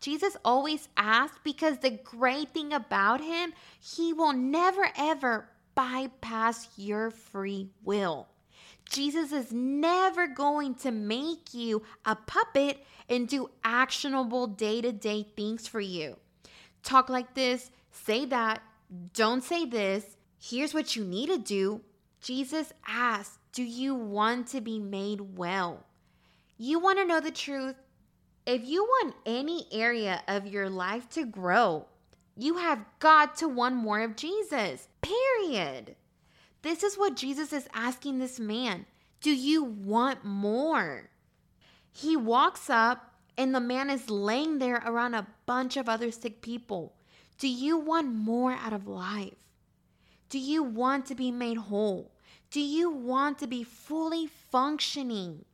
Jesus 0.00 0.36
always 0.44 0.88
asks 0.96 1.38
because 1.42 1.78
the 1.78 1.90
great 1.90 2.50
thing 2.50 2.72
about 2.72 3.20
him, 3.20 3.52
he 3.80 4.12
will 4.12 4.32
never 4.32 4.88
ever 4.96 5.48
bypass 5.74 6.68
your 6.76 7.10
free 7.10 7.70
will. 7.82 8.28
Jesus 8.88 9.32
is 9.32 9.52
never 9.52 10.26
going 10.26 10.74
to 10.76 10.90
make 10.90 11.52
you 11.52 11.82
a 12.04 12.14
puppet 12.14 12.84
and 13.08 13.28
do 13.28 13.50
actionable 13.64 14.46
day 14.46 14.80
to 14.80 14.92
day 14.92 15.26
things 15.36 15.66
for 15.66 15.80
you. 15.80 16.16
Talk 16.82 17.08
like 17.08 17.34
this, 17.34 17.70
say 17.90 18.24
that, 18.26 18.62
don't 19.12 19.42
say 19.42 19.64
this. 19.64 20.16
Here's 20.40 20.74
what 20.74 20.94
you 20.94 21.04
need 21.04 21.28
to 21.28 21.38
do. 21.38 21.80
Jesus 22.20 22.72
asks, 22.86 23.38
Do 23.52 23.62
you 23.62 23.94
want 23.94 24.48
to 24.48 24.60
be 24.60 24.78
made 24.78 25.36
well? 25.36 25.84
You 26.56 26.78
want 26.78 26.98
to 26.98 27.04
know 27.04 27.20
the 27.20 27.30
truth? 27.30 27.76
If 28.46 28.64
you 28.64 28.84
want 28.84 29.16
any 29.26 29.66
area 29.72 30.22
of 30.28 30.46
your 30.46 30.70
life 30.70 31.08
to 31.10 31.26
grow, 31.26 31.86
you 32.36 32.58
have 32.58 32.84
got 33.00 33.36
to 33.38 33.48
want 33.48 33.74
more 33.74 34.00
of 34.00 34.14
Jesus, 34.14 34.88
period. 35.02 35.96
This 36.66 36.82
is 36.82 36.98
what 36.98 37.14
Jesus 37.14 37.52
is 37.52 37.68
asking 37.72 38.18
this 38.18 38.40
man. 38.40 38.86
Do 39.20 39.30
you 39.32 39.62
want 39.62 40.24
more? 40.24 41.10
He 41.92 42.16
walks 42.16 42.68
up, 42.68 43.14
and 43.38 43.54
the 43.54 43.60
man 43.60 43.88
is 43.88 44.10
laying 44.10 44.58
there 44.58 44.82
around 44.84 45.14
a 45.14 45.28
bunch 45.46 45.76
of 45.76 45.88
other 45.88 46.10
sick 46.10 46.42
people. 46.42 46.92
Do 47.38 47.46
you 47.46 47.78
want 47.78 48.12
more 48.12 48.50
out 48.50 48.72
of 48.72 48.88
life? 48.88 49.36
Do 50.28 50.40
you 50.40 50.64
want 50.64 51.06
to 51.06 51.14
be 51.14 51.30
made 51.30 51.56
whole? 51.56 52.10
Do 52.50 52.60
you 52.60 52.90
want 52.90 53.38
to 53.38 53.46
be 53.46 53.62
fully 53.62 54.26
functioning? 54.26 55.44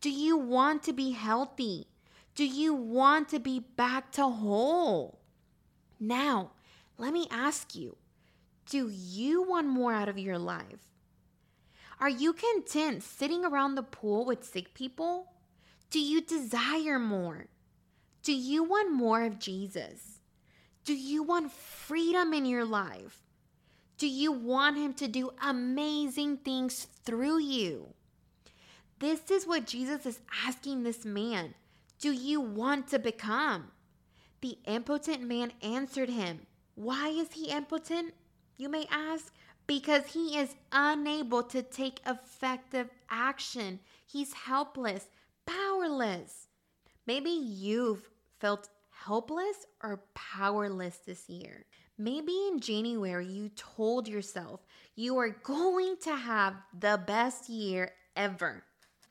Do 0.00 0.10
you 0.10 0.38
want 0.38 0.82
to 0.84 0.94
be 0.94 1.10
healthy? 1.10 1.86
Do 2.34 2.46
you 2.46 2.72
want 2.72 3.28
to 3.28 3.38
be 3.38 3.60
back 3.60 4.10
to 4.12 4.22
whole? 4.22 5.18
Now, 6.00 6.52
let 6.96 7.12
me 7.12 7.28
ask 7.30 7.74
you 7.74 7.98
do 8.66 8.90
you 8.92 9.42
want 9.42 9.66
more 9.66 9.92
out 9.92 10.08
of 10.08 10.18
your 10.18 10.38
life? 10.38 10.88
Are 11.98 12.08
you 12.08 12.32
content 12.32 13.02
sitting 13.02 13.44
around 13.44 13.74
the 13.74 13.82
pool 13.82 14.26
with 14.26 14.44
sick 14.44 14.74
people? 14.74 15.32
Do 15.90 16.00
you 16.00 16.20
desire 16.20 16.98
more? 16.98 17.46
Do 18.22 18.32
you 18.32 18.64
want 18.64 18.92
more 18.92 19.22
of 19.22 19.38
Jesus? 19.38 20.20
Do 20.84 20.94
you 20.94 21.22
want 21.22 21.52
freedom 21.52 22.34
in 22.34 22.44
your 22.44 22.64
life? 22.64 23.22
Do 23.98 24.06
you 24.06 24.30
want 24.30 24.76
Him 24.76 24.92
to 24.94 25.08
do 25.08 25.30
amazing 25.42 26.38
things 26.38 26.86
through 27.04 27.38
you? 27.38 27.94
This 28.98 29.30
is 29.30 29.46
what 29.46 29.66
Jesus 29.66 30.04
is 30.06 30.20
asking 30.44 30.82
this 30.82 31.04
man 31.04 31.54
do 31.98 32.12
you 32.12 32.40
want 32.40 32.88
to 32.88 32.98
become? 32.98 33.70
The 34.42 34.58
impotent 34.66 35.22
man 35.22 35.52
answered 35.62 36.10
him, 36.10 36.46
Why 36.74 37.08
is 37.08 37.32
he 37.32 37.50
impotent? 37.50 38.12
You 38.56 38.68
may 38.68 38.86
ask. 38.90 39.32
Because 39.66 40.06
he 40.06 40.38
is 40.38 40.54
unable 40.70 41.42
to 41.42 41.60
take 41.60 42.00
effective 42.06 42.88
action. 43.10 43.80
He's 44.06 44.32
helpless, 44.32 45.08
powerless. 45.44 46.46
Maybe 47.04 47.30
you've 47.30 48.08
felt 48.38 48.68
helpless 48.90 49.66
or 49.82 50.04
powerless 50.14 50.98
this 50.98 51.28
year. 51.28 51.64
Maybe 51.98 52.32
in 52.48 52.60
January 52.60 53.26
you 53.26 53.48
told 53.56 54.06
yourself 54.06 54.60
you 54.94 55.18
are 55.18 55.30
going 55.30 55.96
to 56.02 56.14
have 56.14 56.54
the 56.78 57.00
best 57.04 57.48
year 57.48 57.92
ever. 58.14 58.62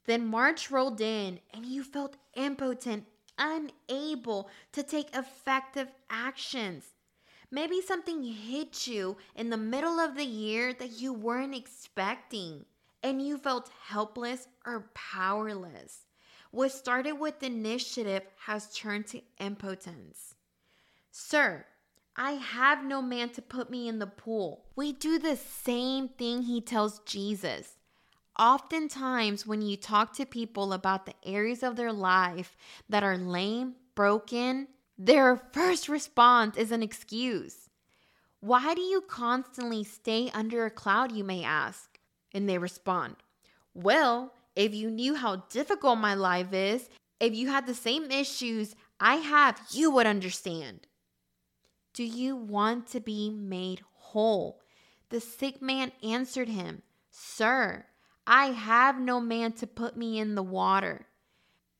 Then 0.06 0.26
March 0.26 0.72
rolled 0.72 1.02
in 1.02 1.40
and 1.54 1.66
you 1.66 1.84
felt 1.84 2.16
impotent, 2.36 3.06
unable 3.38 4.50
to 4.72 4.84
take 4.84 5.14
effective 5.14 5.90
actions. 6.10 6.86
Maybe 7.52 7.82
something 7.82 8.24
hit 8.24 8.88
you 8.88 9.18
in 9.36 9.50
the 9.50 9.58
middle 9.58 10.00
of 10.00 10.16
the 10.16 10.26
year 10.26 10.74
that 10.74 11.00
you 11.00 11.14
weren't 11.14 11.56
expecting 11.56 12.66
and 13.04 13.22
you 13.22 13.38
felt 13.38 13.70
helpless 13.88 14.48
or 14.66 14.90
powerless. 14.94 16.06
What 16.52 16.72
started 16.72 17.14
with 17.14 17.44
initiative 17.44 18.24
has 18.46 18.74
turned 18.74 19.08
to 19.08 19.22
impotence. 19.40 20.36
Sir, 21.12 21.66
I 22.16 22.32
have 22.32 22.84
no 22.84 23.02
man 23.02 23.30
to 23.32 23.42
put 23.42 23.70
me 23.70 23.88
in 23.88 24.00
the 24.00 24.08
pool. 24.08 24.66
We 24.76 24.94
do 24.94 25.20
the 25.20 25.36
same 25.36 26.08
thing 26.08 26.44
he 26.44 26.62
tells 26.62 27.00
Jesus. 27.00 27.78
Oftentimes, 28.40 29.46
when 29.46 29.62
you 29.62 29.78
talk 29.78 30.14
to 30.14 30.26
people 30.26 30.74
about 30.74 31.06
the 31.06 31.14
areas 31.26 31.62
of 31.62 31.76
their 31.76 31.94
life 31.94 32.58
that 32.90 33.04
are 33.04 33.18
lame, 33.18 33.76
broken, 33.96 34.68
their 34.98 35.36
first 35.36 35.90
response 35.90 36.58
is 36.58 36.72
an 36.72 36.82
excuse. 36.82 37.70
Why 38.40 38.74
do 38.74 38.82
you 38.82 39.02
constantly 39.02 39.84
stay 39.84 40.30
under 40.34 40.66
a 40.66 40.72
cloud, 40.72 41.12
you 41.12 41.24
may 41.24 41.44
ask? 41.44 42.00
And 42.34 42.48
they 42.48 42.58
respond, 42.58 43.16
Well, 43.74 44.34
if 44.56 44.74
you 44.74 44.90
knew 44.90 45.16
how 45.16 45.38
difficult 45.50 45.98
my 45.98 46.14
life 46.14 46.54
is, 46.54 46.90
if 47.20 47.34
you 47.34 47.48
had 47.48 47.66
the 47.66 47.74
same 47.74 48.12
issues 48.12 48.76
I 49.00 49.16
have, 49.16 49.60
you 49.72 49.92
would 49.92 50.08
understand. 50.08 50.88
Do 51.94 52.04
you 52.04 52.36
want 52.36 52.88
to 52.88 53.00
be 53.00 53.30
made 53.30 53.82
whole? 53.94 54.62
The 55.10 55.20
sick 55.20 55.62
man 55.62 55.92
answered 56.04 56.50
him, 56.50 56.82
Sir, 57.12 57.86
I 58.28 58.48
have 58.48 59.00
no 59.00 59.20
man 59.20 59.54
to 59.54 59.68
put 59.68 59.96
me 59.96 60.20
in 60.20 60.36
the 60.36 60.44
water. 60.44 61.08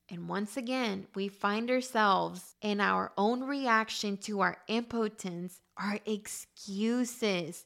And 0.08 0.28
once 0.28 0.56
again, 0.56 1.08
we 1.16 1.26
find 1.26 1.68
ourselves 1.68 2.54
in 2.62 2.80
our 2.80 3.12
own 3.18 3.42
reaction 3.42 4.16
to 4.18 4.40
our 4.40 4.58
impotence, 4.68 5.60
our 5.76 5.98
excuses, 6.06 7.64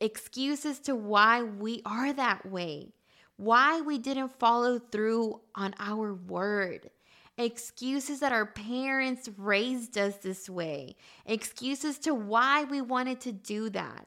excuses 0.00 0.78
to 0.80 0.94
why 0.94 1.42
we 1.42 1.82
are 1.84 2.12
that 2.14 2.46
way, 2.50 2.94
why 3.36 3.82
we 3.82 3.98
didn't 3.98 4.38
follow 4.38 4.78
through 4.78 5.40
on 5.54 5.74
our 5.78 6.14
word. 6.14 6.90
Excuses 7.36 8.20
that 8.20 8.32
our 8.32 8.46
parents 8.46 9.28
raised 9.36 9.98
us 9.98 10.16
this 10.16 10.48
way, 10.48 10.96
excuses 11.26 11.98
to 11.98 12.14
why 12.14 12.64
we 12.64 12.80
wanted 12.80 13.20
to 13.20 13.32
do 13.32 13.68
that, 13.70 14.06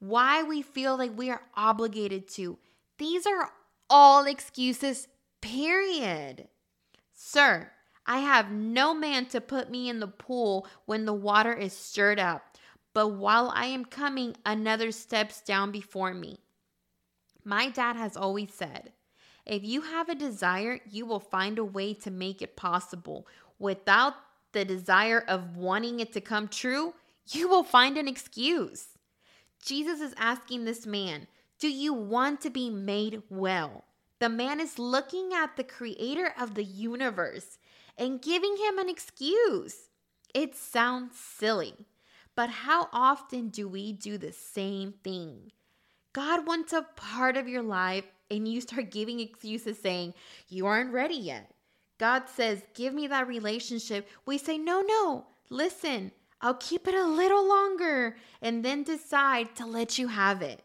why 0.00 0.42
we 0.42 0.62
feel 0.62 0.96
like 0.96 1.16
we 1.16 1.30
are 1.30 1.42
obligated 1.56 2.26
to. 2.28 2.58
These 2.98 3.26
are 3.26 3.50
all 3.88 4.26
excuses, 4.26 5.08
period. 5.40 6.48
Sir, 7.24 7.70
I 8.04 8.18
have 8.18 8.50
no 8.50 8.92
man 8.92 9.26
to 9.26 9.40
put 9.40 9.70
me 9.70 9.88
in 9.88 10.00
the 10.00 10.08
pool 10.08 10.66
when 10.86 11.04
the 11.04 11.14
water 11.14 11.52
is 11.52 11.72
stirred 11.72 12.18
up, 12.18 12.58
but 12.92 13.10
while 13.10 13.52
I 13.54 13.66
am 13.66 13.84
coming, 13.84 14.36
another 14.44 14.90
steps 14.90 15.40
down 15.40 15.70
before 15.70 16.14
me. 16.14 16.40
My 17.44 17.68
dad 17.68 17.94
has 17.94 18.16
always 18.16 18.52
said, 18.52 18.92
if 19.46 19.62
you 19.62 19.82
have 19.82 20.08
a 20.08 20.16
desire, 20.16 20.80
you 20.90 21.06
will 21.06 21.20
find 21.20 21.60
a 21.60 21.64
way 21.64 21.94
to 21.94 22.10
make 22.10 22.42
it 22.42 22.56
possible. 22.56 23.28
Without 23.56 24.14
the 24.50 24.64
desire 24.64 25.24
of 25.28 25.56
wanting 25.56 26.00
it 26.00 26.12
to 26.14 26.20
come 26.20 26.48
true, 26.48 26.92
you 27.30 27.48
will 27.48 27.64
find 27.64 27.96
an 27.96 28.08
excuse. 28.08 28.98
Jesus 29.64 30.00
is 30.00 30.12
asking 30.18 30.64
this 30.64 30.86
man, 30.86 31.28
Do 31.60 31.70
you 31.70 31.94
want 31.94 32.40
to 32.40 32.50
be 32.50 32.68
made 32.68 33.22
well? 33.30 33.84
The 34.22 34.28
man 34.28 34.60
is 34.60 34.78
looking 34.78 35.32
at 35.34 35.56
the 35.56 35.64
creator 35.64 36.32
of 36.38 36.54
the 36.54 36.62
universe 36.62 37.58
and 37.98 38.22
giving 38.22 38.56
him 38.56 38.78
an 38.78 38.88
excuse. 38.88 39.88
It 40.32 40.54
sounds 40.54 41.18
silly, 41.18 41.74
but 42.36 42.48
how 42.48 42.88
often 42.92 43.48
do 43.48 43.66
we 43.66 43.92
do 43.92 44.18
the 44.18 44.30
same 44.30 44.92
thing? 44.92 45.50
God 46.12 46.46
wants 46.46 46.72
a 46.72 46.86
part 46.94 47.36
of 47.36 47.48
your 47.48 47.64
life 47.64 48.04
and 48.30 48.46
you 48.46 48.60
start 48.60 48.92
giving 48.92 49.18
excuses 49.18 49.80
saying, 49.80 50.14
You 50.48 50.66
aren't 50.66 50.92
ready 50.92 51.16
yet. 51.16 51.50
God 51.98 52.28
says, 52.28 52.62
Give 52.74 52.94
me 52.94 53.08
that 53.08 53.26
relationship. 53.26 54.08
We 54.24 54.38
say, 54.38 54.56
No, 54.56 54.82
no, 54.82 55.26
listen, 55.50 56.12
I'll 56.40 56.54
keep 56.54 56.86
it 56.86 56.94
a 56.94 57.08
little 57.08 57.48
longer 57.48 58.14
and 58.40 58.64
then 58.64 58.84
decide 58.84 59.56
to 59.56 59.66
let 59.66 59.98
you 59.98 60.06
have 60.06 60.42
it. 60.42 60.62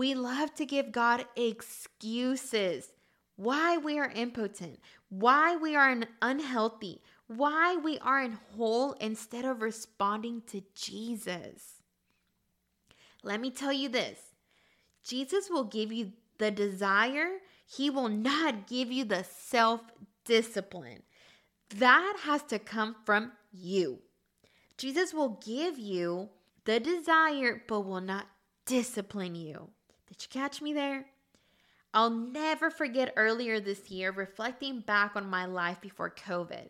We 0.00 0.14
love 0.14 0.54
to 0.54 0.64
give 0.64 0.92
God 0.92 1.26
excuses 1.36 2.90
why 3.36 3.76
we 3.76 3.98
are 3.98 4.10
impotent, 4.14 4.80
why 5.10 5.56
we 5.56 5.76
are 5.76 5.94
unhealthy, 6.22 7.02
why 7.26 7.76
we 7.76 7.98
aren't 7.98 8.38
whole 8.56 8.92
instead 8.92 9.44
of 9.44 9.60
responding 9.60 10.40
to 10.46 10.62
Jesus. 10.74 11.82
Let 13.22 13.42
me 13.42 13.50
tell 13.50 13.74
you 13.74 13.90
this 13.90 14.18
Jesus 15.04 15.50
will 15.50 15.64
give 15.64 15.92
you 15.92 16.12
the 16.38 16.50
desire, 16.50 17.32
He 17.66 17.90
will 17.90 18.08
not 18.08 18.66
give 18.66 18.90
you 18.90 19.04
the 19.04 19.24
self 19.24 19.82
discipline. 20.24 21.02
That 21.76 22.16
has 22.22 22.42
to 22.44 22.58
come 22.58 22.96
from 23.04 23.32
you. 23.52 23.98
Jesus 24.78 25.12
will 25.12 25.38
give 25.44 25.78
you 25.78 26.30
the 26.64 26.80
desire, 26.80 27.62
but 27.68 27.82
will 27.82 28.00
not 28.00 28.28
discipline 28.64 29.34
you. 29.34 29.68
Did 30.10 30.22
you 30.22 30.28
catch 30.28 30.60
me 30.60 30.72
there? 30.72 31.06
I'll 31.94 32.10
never 32.10 32.70
forget 32.70 33.14
earlier 33.16 33.58
this 33.58 33.90
year 33.90 34.10
reflecting 34.10 34.80
back 34.80 35.16
on 35.16 35.30
my 35.30 35.46
life 35.46 35.80
before 35.80 36.10
COVID. 36.10 36.68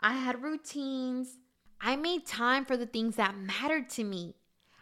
I 0.00 0.14
had 0.14 0.42
routines. 0.42 1.36
I 1.80 1.96
made 1.96 2.26
time 2.26 2.64
for 2.64 2.76
the 2.76 2.86
things 2.86 3.16
that 3.16 3.36
mattered 3.36 3.88
to 3.90 4.04
me. 4.04 4.34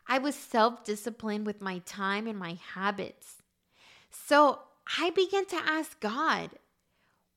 I 0.07 0.19
was 0.19 0.35
self 0.35 0.85
disciplined 0.85 1.47
with 1.47 1.61
my 1.61 1.79
time 1.79 2.27
and 2.27 2.39
my 2.39 2.59
habits. 2.75 3.43
So 4.11 4.61
I 4.99 5.11
began 5.11 5.47
to 5.47 5.57
ask 5.57 5.99
God, 6.01 6.51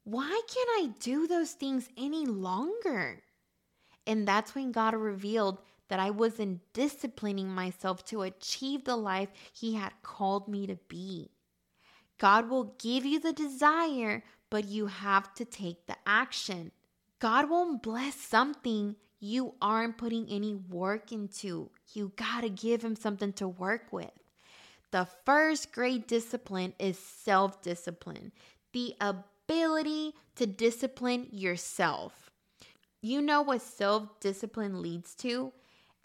why 0.03 0.41
can't 0.47 0.69
I 0.79 0.93
do 0.99 1.27
those 1.27 1.51
things 1.51 1.89
any 1.97 2.25
longer? 2.25 3.23
And 4.05 4.27
that's 4.27 4.55
when 4.55 4.71
God 4.71 4.93
revealed 4.93 5.59
that 5.89 5.99
I 5.99 6.09
wasn't 6.09 6.61
disciplining 6.73 7.49
myself 7.49 8.05
to 8.05 8.21
achieve 8.23 8.83
the 8.83 8.95
life 8.95 9.29
He 9.53 9.75
had 9.75 9.93
called 10.03 10.47
me 10.47 10.67
to 10.67 10.75
be. 10.87 11.29
God 12.17 12.49
will 12.49 12.75
give 12.79 13.05
you 13.05 13.19
the 13.19 13.33
desire, 13.33 14.23
but 14.49 14.65
you 14.65 14.87
have 14.87 15.33
to 15.35 15.45
take 15.45 15.85
the 15.85 15.97
action. 16.05 16.71
God 17.19 17.49
won't 17.49 17.83
bless 17.83 18.15
something 18.15 18.95
you 19.19 19.55
aren't 19.61 19.97
putting 19.97 20.27
any 20.29 20.53
work 20.55 21.11
into. 21.11 21.71
You 21.93 22.11
gotta 22.15 22.49
give 22.49 22.83
Him 22.83 22.95
something 22.95 23.33
to 23.33 23.47
work 23.47 23.91
with. 23.91 24.11
The 24.91 25.07
first 25.25 25.71
great 25.71 26.07
discipline 26.07 26.73
is 26.79 26.97
self 26.97 27.61
discipline, 27.61 28.31
the 28.73 28.95
ability 29.01 30.13
to 30.35 30.45
discipline 30.45 31.27
yourself. 31.31 32.31
You 33.01 33.21
know 33.21 33.41
what 33.41 33.61
self 33.61 34.19
discipline 34.19 34.81
leads 34.81 35.13
to? 35.15 35.51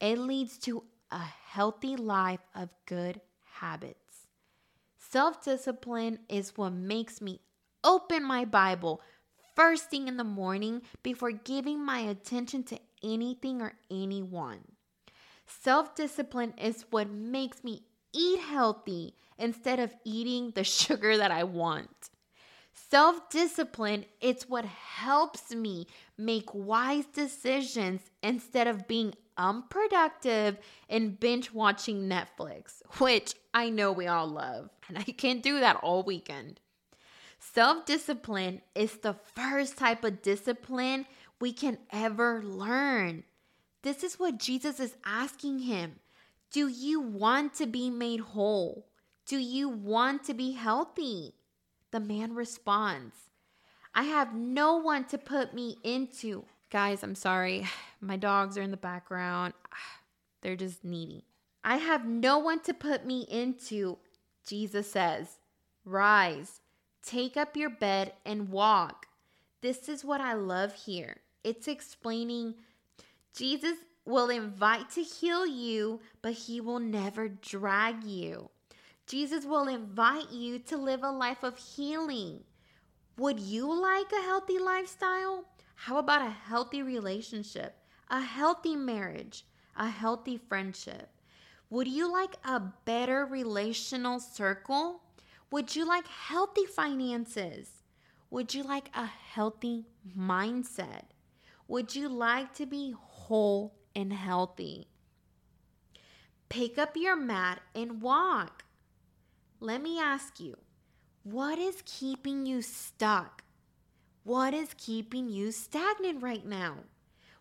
It 0.03 0.19
leads 0.19 0.59
to 0.59 0.83
a 1.13 1.21
healthy 1.21 1.95
life 1.95 2.41
of 2.57 2.71
good 2.87 3.21
habits. 3.45 4.27
Self 4.99 5.45
discipline 5.45 6.19
is 6.29 6.57
what 6.57 6.71
makes 6.73 7.21
me 7.21 7.41
open 7.85 8.25
my 8.25 8.45
Bible 8.45 9.01
first 9.55 9.91
thing 9.91 10.09
in 10.09 10.17
the 10.17 10.25
morning 10.25 10.83
before 11.05 11.31
giving 11.31 11.85
my 11.85 12.01
attention 12.01 12.65
to 12.65 12.81
anything 13.05 13.63
or 13.63 13.75
anyone. 13.93 14.63
Self 15.47 15.95
discipline 15.95 16.55
is 16.59 16.85
what 16.91 17.09
makes 17.09 17.63
me 17.63 17.85
eat 18.13 18.41
healthy 18.41 19.15
instead 19.39 19.79
of 19.79 19.95
eating 20.05 20.51
the 20.57 20.65
sugar 20.81 21.17
that 21.17 21.31
I 21.31 21.45
want. 21.45 22.11
Self 22.93 23.31
discipline, 23.31 24.05
it's 24.21 24.51
what 24.51 24.67
helps 24.67 25.55
me 25.55 25.87
make 26.19 26.53
wise 26.53 27.07
decisions 27.07 28.03
instead 28.23 28.67
of 28.67 28.87
being 28.87 29.15
unproductive 29.39 30.59
and 30.91 31.19
binge 31.19 31.55
watching 31.55 32.07
Netflix, 32.07 32.83
which 32.99 33.33
I 33.55 33.71
know 33.71 33.93
we 33.93 34.09
all 34.09 34.27
love, 34.27 34.69
and 34.89 34.99
I 34.99 35.05
can't 35.05 35.43
do 35.43 35.59
that 35.61 35.77
all 35.77 36.03
weekend. 36.03 36.61
Self 37.39 37.87
discipline 37.87 38.61
is 38.75 38.99
the 38.99 39.17
first 39.35 39.79
type 39.79 40.05
of 40.05 40.21
discipline 40.21 41.07
we 41.41 41.55
can 41.55 41.79
ever 41.95 42.43
learn. 42.45 43.25
This 43.81 44.05
is 44.05 44.21
what 44.21 44.39
Jesus 44.39 44.79
is 44.79 44.97
asking 45.03 45.61
him. 45.61 45.95
Do 46.51 46.69
you 46.69 47.01
want 47.01 47.55
to 47.55 47.65
be 47.65 47.89
made 47.89 48.21
whole? 48.21 48.87
Do 49.25 49.39
you 49.39 49.71
want 49.71 50.25
to 50.25 50.35
be 50.35 50.53
healthy? 50.53 51.37
The 51.93 52.01
man 52.01 52.35
responds, 52.35 53.15
I 53.95 54.05
have 54.05 54.35
no 54.35 54.77
one 54.77 55.05
to 55.05 55.19
put 55.19 55.53
me 55.53 55.77
into. 55.85 56.45
Guys, 56.71 57.03
I'm 57.03 57.15
sorry. 57.15 57.67
My 58.01 58.17
dogs 58.17 58.59
are 58.59 58.63
in 58.63 58.71
the 58.71 58.77
background. 58.77 59.55
They're 60.41 60.57
just 60.57 60.85
needy. 60.85 61.25
I 61.63 61.77
have 61.77 62.07
no 62.07 62.39
one 62.39 62.61
to 62.61 62.75
put 62.75 63.07
me 63.07 63.27
into. 63.31 63.99
Jesus 64.47 64.91
says, 64.91 65.37
Rise, 65.85 66.61
take 67.03 67.37
up 67.37 67.57
your 67.57 67.71
bed 67.71 68.15
and 68.25 68.49
walk. 68.49 69.07
This 69.61 69.89
is 69.89 70.05
what 70.05 70.21
I 70.21 70.33
love 70.33 70.75
here. 70.75 71.19
It's 71.45 71.69
explaining 71.69 72.55
Jesus 73.37 73.77
will 74.05 74.31
invite 74.31 74.91
to 74.91 75.03
heal 75.03 75.47
you, 75.47 76.01
but 76.23 76.33
he 76.33 76.61
will 76.61 76.81
never 76.81 77.29
drag 77.29 78.03
you. 78.03 78.51
Jesus 79.13 79.45
will 79.45 79.69
invite 79.69 80.31
you 80.31 80.59
to 80.59 80.79
live 80.79 81.03
a 81.03 81.11
life 81.11 81.43
of 81.43 81.59
healing. 81.59 82.45
Would 83.19 83.41
you 83.41 83.71
like 83.71 84.11
a 84.11 84.23
healthy 84.23 84.59
lifestyle? 84.59 85.45
How 85.75 85.99
about 85.99 86.23
a 86.23 86.31
healthy 86.31 86.83
relationship, 86.83 87.77
a 88.09 88.23
healthy 88.23 88.75
marriage, 88.75 89.45
a 89.77 89.91
healthy 89.91 90.39
friendship? 90.39 91.11
Would 91.69 91.89
you 91.89 92.11
like 92.11 92.37
a 92.43 92.59
better 92.87 93.27
relational 93.27 94.19
circle? 94.19 95.03
Would 95.51 95.77
you 95.77 95.87
like 95.87 96.07
healthy 96.07 96.65
finances? 96.65 97.69
Would 98.31 98.55
you 98.55 98.63
like 98.63 98.89
a 98.95 99.05
healthy 99.05 99.85
mindset? 100.19 101.03
Would 101.69 101.95
you 101.95 102.09
like 102.09 102.55
to 102.55 102.65
be 102.65 102.95
whole 102.99 103.75
and 103.95 104.11
healthy? 104.11 104.89
Pick 106.49 106.79
up 106.79 106.97
your 106.97 107.15
mat 107.15 107.61
and 107.75 108.01
walk. 108.01 108.65
Let 109.63 109.81
me 109.81 110.01
ask 110.01 110.41
you, 110.41 110.57
what 111.23 111.57
is 111.57 111.85
keeping 111.87 112.47
you 112.47 112.63
stuck? 112.63 113.45
What 114.25 114.55
is 114.55 114.75
keeping 114.77 115.29
you 115.29 115.53
stagnant 115.53 116.21
right 116.21 116.45
now? 116.45 116.79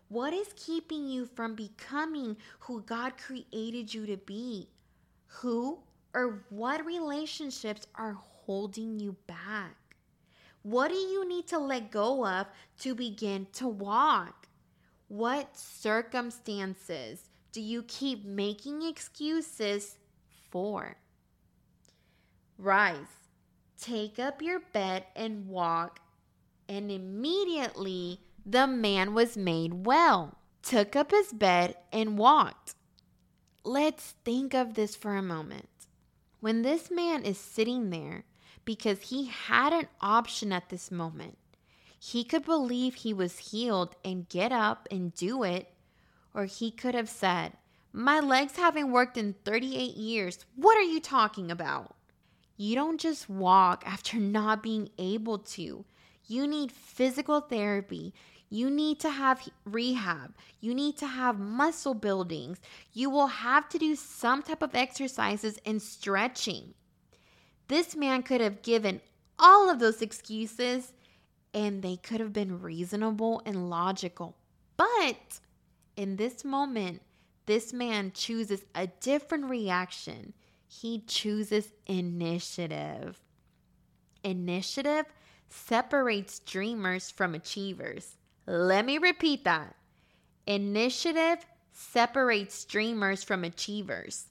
What 0.06 0.32
is 0.32 0.54
keeping 0.54 1.08
you 1.08 1.26
from 1.26 1.56
becoming 1.56 2.36
who 2.60 2.82
God 2.82 3.14
created 3.18 3.92
you 3.92 4.06
to 4.06 4.16
be? 4.18 4.68
Who 5.40 5.80
or 6.14 6.44
what 6.48 6.86
relationships 6.86 7.88
are 7.96 8.16
holding 8.20 9.00
you 9.00 9.16
back? 9.26 9.74
What 10.62 10.90
do 10.90 10.94
you 10.94 11.28
need 11.28 11.48
to 11.48 11.58
let 11.58 11.90
go 11.90 12.24
of 12.24 12.46
to 12.82 12.94
begin 12.94 13.48
to 13.54 13.66
walk? 13.66 14.46
What 15.08 15.58
circumstances 15.58 17.30
do 17.50 17.60
you 17.60 17.82
keep 17.82 18.24
making 18.24 18.82
excuses 18.82 19.96
for? 20.50 20.98
Rise, 22.58 23.26
take 23.80 24.18
up 24.18 24.42
your 24.42 24.60
bed 24.60 25.04
and 25.16 25.48
walk. 25.48 26.00
And 26.68 26.90
immediately 26.90 28.20
the 28.46 28.66
man 28.66 29.14
was 29.14 29.36
made 29.36 29.86
well, 29.86 30.38
took 30.62 30.96
up 30.96 31.10
his 31.10 31.32
bed 31.32 31.76
and 31.92 32.18
walked. 32.18 32.74
Let's 33.64 34.14
think 34.24 34.54
of 34.54 34.74
this 34.74 34.96
for 34.96 35.16
a 35.16 35.22
moment. 35.22 35.68
When 36.40 36.62
this 36.62 36.90
man 36.90 37.22
is 37.22 37.38
sitting 37.38 37.90
there, 37.90 38.24
because 38.64 39.02
he 39.02 39.26
had 39.26 39.72
an 39.72 39.88
option 40.00 40.52
at 40.52 40.68
this 40.68 40.90
moment, 40.90 41.38
he 41.98 42.24
could 42.24 42.44
believe 42.44 42.94
he 42.94 43.14
was 43.14 43.50
healed 43.50 43.94
and 44.04 44.28
get 44.28 44.50
up 44.50 44.88
and 44.90 45.14
do 45.14 45.44
it, 45.44 45.72
or 46.34 46.46
he 46.46 46.72
could 46.72 46.96
have 46.96 47.08
said, 47.08 47.52
My 47.92 48.18
legs 48.18 48.56
haven't 48.56 48.90
worked 48.90 49.16
in 49.16 49.36
38 49.44 49.94
years. 49.96 50.44
What 50.56 50.76
are 50.76 50.82
you 50.82 50.98
talking 50.98 51.50
about? 51.50 51.94
You 52.62 52.76
don't 52.76 53.00
just 53.00 53.28
walk 53.28 53.82
after 53.84 54.16
not 54.38 54.62
being 54.62 54.90
able 54.96 55.38
to. 55.38 55.84
You 56.26 56.46
need 56.46 56.70
physical 56.70 57.40
therapy. 57.40 58.14
You 58.50 58.70
need 58.70 59.00
to 59.00 59.10
have 59.10 59.48
rehab. 59.64 60.36
You 60.60 60.72
need 60.72 60.96
to 60.98 61.08
have 61.08 61.40
muscle 61.40 61.94
buildings. 61.94 62.60
You 62.92 63.10
will 63.10 63.26
have 63.26 63.68
to 63.70 63.78
do 63.78 63.96
some 63.96 64.42
type 64.42 64.62
of 64.62 64.76
exercises 64.76 65.58
and 65.66 65.82
stretching. 65.82 66.74
This 67.66 67.96
man 67.96 68.22
could 68.22 68.40
have 68.40 68.62
given 68.62 69.00
all 69.40 69.68
of 69.68 69.80
those 69.80 70.00
excuses 70.00 70.92
and 71.52 71.82
they 71.82 71.96
could 71.96 72.20
have 72.20 72.32
been 72.32 72.62
reasonable 72.62 73.42
and 73.44 73.70
logical. 73.70 74.36
But 74.76 75.40
in 75.96 76.14
this 76.14 76.44
moment, 76.44 77.02
this 77.46 77.72
man 77.72 78.12
chooses 78.14 78.64
a 78.72 78.86
different 78.86 79.46
reaction 79.50 80.34
he 80.80 81.02
chooses 81.06 81.70
initiative. 81.86 83.20
Initiative 84.24 85.04
separates 85.50 86.38
dreamers 86.38 87.10
from 87.10 87.34
achievers. 87.34 88.16
Let 88.46 88.86
me 88.86 88.96
repeat 88.96 89.44
that. 89.44 89.76
Initiative 90.46 91.44
separates 91.72 92.64
dreamers 92.64 93.22
from 93.22 93.44
achievers. 93.44 94.28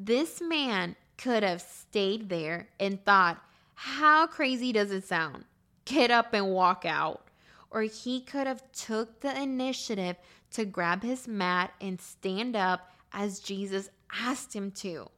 This 0.00 0.40
man 0.40 0.96
could 1.16 1.44
have 1.44 1.62
stayed 1.62 2.28
there 2.28 2.68
and 2.80 3.04
thought, 3.04 3.40
how 3.74 4.26
crazy 4.26 4.72
does 4.72 4.90
it 4.90 5.04
sound? 5.04 5.44
Get 5.84 6.10
up 6.10 6.34
and 6.34 6.50
walk 6.50 6.84
out. 6.84 7.28
Or 7.70 7.82
he 7.82 8.20
could 8.20 8.48
have 8.48 8.62
took 8.72 9.20
the 9.20 9.40
initiative 9.40 10.16
to 10.52 10.64
grab 10.64 11.04
his 11.04 11.28
mat 11.28 11.72
and 11.80 12.00
stand 12.00 12.56
up 12.56 12.90
as 13.12 13.38
Jesus 13.38 13.90
asked 14.12 14.54
him 14.54 14.72
to. 14.72 15.08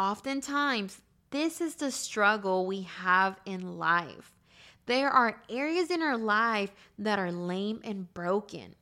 Oftentimes, 0.00 1.02
this 1.28 1.60
is 1.60 1.74
the 1.74 1.90
struggle 1.90 2.64
we 2.64 2.80
have 2.80 3.36
in 3.44 3.76
life. 3.76 4.32
There 4.86 5.10
are 5.10 5.42
areas 5.50 5.90
in 5.90 6.00
our 6.00 6.16
life 6.16 6.70
that 6.98 7.18
are 7.18 7.30
lame 7.30 7.82
and 7.84 8.12
broken. 8.14 8.76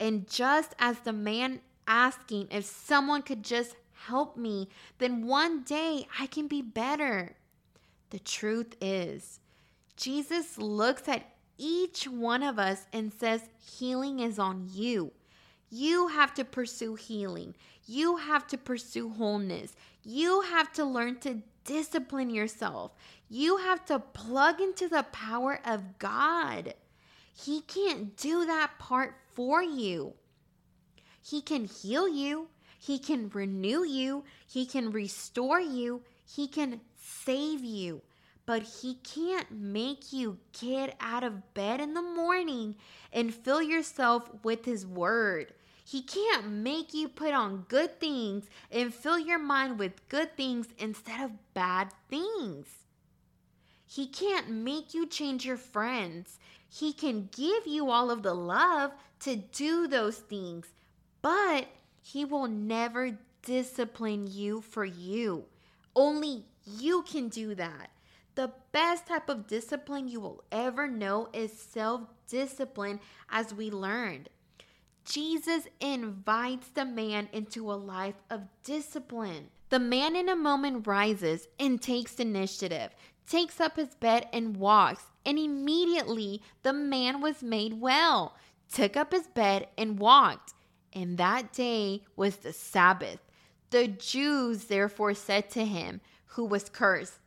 And 0.00 0.28
just 0.28 0.74
as 0.80 0.98
the 0.98 1.12
man 1.12 1.60
asking 1.86 2.48
if 2.50 2.64
someone 2.64 3.22
could 3.22 3.44
just 3.44 3.76
help 4.08 4.36
me, 4.36 4.68
then 4.98 5.28
one 5.28 5.62
day 5.62 6.08
I 6.18 6.26
can 6.26 6.48
be 6.48 6.62
better. 6.62 7.36
The 8.10 8.18
truth 8.18 8.74
is, 8.80 9.38
Jesus 9.96 10.58
looks 10.58 11.06
at 11.06 11.30
each 11.58 12.08
one 12.08 12.42
of 12.42 12.58
us 12.58 12.86
and 12.92 13.12
says, 13.12 13.42
Healing 13.60 14.18
is 14.18 14.40
on 14.40 14.68
you. 14.72 15.12
You 15.70 16.08
have 16.08 16.34
to 16.34 16.44
pursue 16.44 16.94
healing. 16.94 17.54
You 17.86 18.16
have 18.16 18.46
to 18.48 18.58
pursue 18.58 19.10
wholeness. 19.10 19.74
You 20.02 20.42
have 20.42 20.72
to 20.74 20.84
learn 20.84 21.18
to 21.20 21.42
discipline 21.64 22.30
yourself. 22.30 22.92
You 23.28 23.56
have 23.58 23.84
to 23.86 23.98
plug 23.98 24.60
into 24.60 24.88
the 24.88 25.04
power 25.12 25.60
of 25.64 25.98
God. 25.98 26.74
He 27.34 27.60
can't 27.62 28.16
do 28.16 28.46
that 28.46 28.78
part 28.78 29.16
for 29.34 29.62
you. 29.62 30.14
He 31.20 31.42
can 31.42 31.64
heal 31.64 32.08
you, 32.08 32.48
He 32.78 32.98
can 32.98 33.28
renew 33.30 33.82
you, 33.84 34.24
He 34.46 34.64
can 34.64 34.90
restore 34.90 35.60
you, 35.60 36.02
He 36.24 36.46
can 36.46 36.80
save 36.96 37.64
you. 37.64 38.02
But 38.46 38.62
he 38.62 38.94
can't 39.02 39.50
make 39.50 40.12
you 40.12 40.38
get 40.58 40.96
out 41.00 41.24
of 41.24 41.52
bed 41.52 41.80
in 41.80 41.94
the 41.94 42.02
morning 42.02 42.76
and 43.12 43.34
fill 43.34 43.60
yourself 43.60 44.30
with 44.44 44.64
his 44.64 44.86
word. 44.86 45.52
He 45.84 46.02
can't 46.02 46.48
make 46.48 46.94
you 46.94 47.08
put 47.08 47.32
on 47.32 47.66
good 47.68 48.00
things 48.00 48.46
and 48.70 48.94
fill 48.94 49.18
your 49.18 49.38
mind 49.38 49.78
with 49.78 50.08
good 50.08 50.36
things 50.36 50.68
instead 50.78 51.24
of 51.24 51.54
bad 51.54 51.92
things. 52.08 52.66
He 53.86 54.06
can't 54.06 54.50
make 54.50 54.94
you 54.94 55.06
change 55.06 55.44
your 55.44 55.56
friends. 55.56 56.38
He 56.68 56.92
can 56.92 57.28
give 57.36 57.66
you 57.66 57.90
all 57.90 58.10
of 58.10 58.22
the 58.22 58.34
love 58.34 58.92
to 59.20 59.36
do 59.36 59.86
those 59.86 60.18
things, 60.18 60.66
but 61.22 61.66
he 62.02 62.24
will 62.24 62.48
never 62.48 63.16
discipline 63.42 64.26
you 64.28 64.60
for 64.60 64.84
you. 64.84 65.44
Only 65.94 66.44
you 66.64 67.02
can 67.02 67.28
do 67.28 67.54
that. 67.54 67.90
The 68.36 68.52
best 68.70 69.06
type 69.06 69.30
of 69.30 69.46
discipline 69.46 70.08
you 70.08 70.20
will 70.20 70.44
ever 70.52 70.86
know 70.86 71.30
is 71.32 71.58
self 71.58 72.02
discipline, 72.28 73.00
as 73.30 73.54
we 73.54 73.70
learned. 73.70 74.28
Jesus 75.06 75.66
invites 75.80 76.68
the 76.68 76.84
man 76.84 77.30
into 77.32 77.72
a 77.72 77.74
life 77.74 78.16
of 78.28 78.42
discipline. 78.62 79.48
The 79.70 79.78
man 79.78 80.14
in 80.14 80.28
a 80.28 80.36
moment 80.36 80.86
rises 80.86 81.48
and 81.58 81.80
takes 81.80 82.20
initiative, 82.20 82.90
takes 83.26 83.58
up 83.58 83.76
his 83.76 83.94
bed 83.94 84.28
and 84.34 84.58
walks, 84.58 85.04
and 85.24 85.38
immediately 85.38 86.42
the 86.62 86.74
man 86.74 87.22
was 87.22 87.42
made 87.42 87.80
well, 87.80 88.36
took 88.70 88.98
up 88.98 89.12
his 89.12 89.28
bed 89.28 89.68
and 89.78 89.98
walked. 89.98 90.52
And 90.92 91.16
that 91.16 91.54
day 91.54 92.02
was 92.16 92.36
the 92.36 92.52
Sabbath. 92.52 93.20
The 93.70 93.88
Jews 93.88 94.64
therefore 94.64 95.14
said 95.14 95.48
to 95.50 95.64
him, 95.64 96.02
who 96.26 96.44
was 96.44 96.68
cursed, 96.68 97.18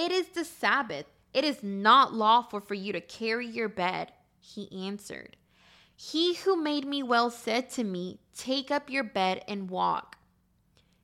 It 0.00 0.12
is 0.12 0.28
the 0.28 0.46
Sabbath. 0.46 1.04
It 1.34 1.44
is 1.44 1.62
not 1.62 2.14
lawful 2.14 2.60
for 2.60 2.72
you 2.72 2.90
to 2.94 3.02
carry 3.02 3.46
your 3.46 3.68
bed. 3.68 4.12
He 4.40 4.86
answered, 4.86 5.36
He 5.94 6.36
who 6.36 6.56
made 6.56 6.86
me 6.86 7.02
well 7.02 7.28
said 7.28 7.68
to 7.72 7.84
me, 7.84 8.18
Take 8.34 8.70
up 8.70 8.88
your 8.88 9.04
bed 9.04 9.44
and 9.46 9.68
walk. 9.68 10.16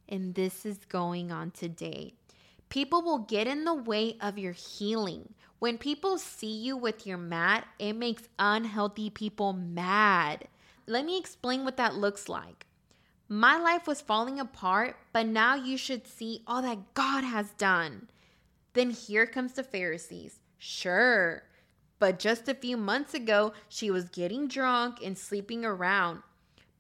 And 0.09 0.35
this 0.35 0.65
is 0.65 0.79
going 0.87 1.31
on 1.31 1.51
today. 1.51 2.15
People 2.71 3.03
will 3.03 3.19
get 3.19 3.47
in 3.47 3.67
the 3.67 3.75
way 3.75 4.17
of 4.19 4.39
your 4.39 4.53
healing. 4.53 5.35
When 5.59 5.77
people 5.77 6.17
see 6.17 6.57
you 6.57 6.75
with 6.75 7.07
your 7.07 7.19
mat, 7.19 7.67
it 7.79 7.93
makes 7.93 8.31
unhealthy 8.39 9.11
people 9.11 9.53
mad. 9.53 10.49
Let 10.87 11.05
me 11.05 11.19
explain 11.19 11.67
what 11.67 11.77
that 11.77 11.97
looks 11.97 12.31
like. 12.31 12.65
My 13.29 13.59
life 13.59 13.87
was 13.87 14.01
falling 14.01 14.41
apart, 14.41 14.97
but 15.13 15.27
now 15.27 15.55
you 15.55 15.77
should 15.77 16.07
see 16.07 16.43
all 16.47 16.63
that 16.63 16.95
God 16.95 17.25
has 17.25 17.51
done. 17.59 18.09
Then 18.77 18.91
here 18.91 19.25
comes 19.25 19.55
the 19.55 19.63
Pharisees. 19.63 20.39
Sure, 20.59 21.43
but 21.99 22.19
just 22.19 22.47
a 22.47 22.55
few 22.55 22.77
months 22.77 23.15
ago, 23.15 23.55
she 23.71 23.91
was 23.91 24.11
getting 24.11 24.49
drunk 24.49 24.99
and 25.03 25.17
sleeping 25.17 25.65
around. 25.65 26.23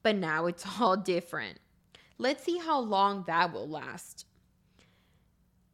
But 0.02 0.16
now 0.16 0.44
it's 0.44 0.66
all 0.80 0.98
different. 0.98 1.59
Let's 2.18 2.44
see 2.44 2.59
how 2.59 2.80
long 2.80 3.24
that 3.26 3.50
will 3.50 3.66
last. 3.66 4.26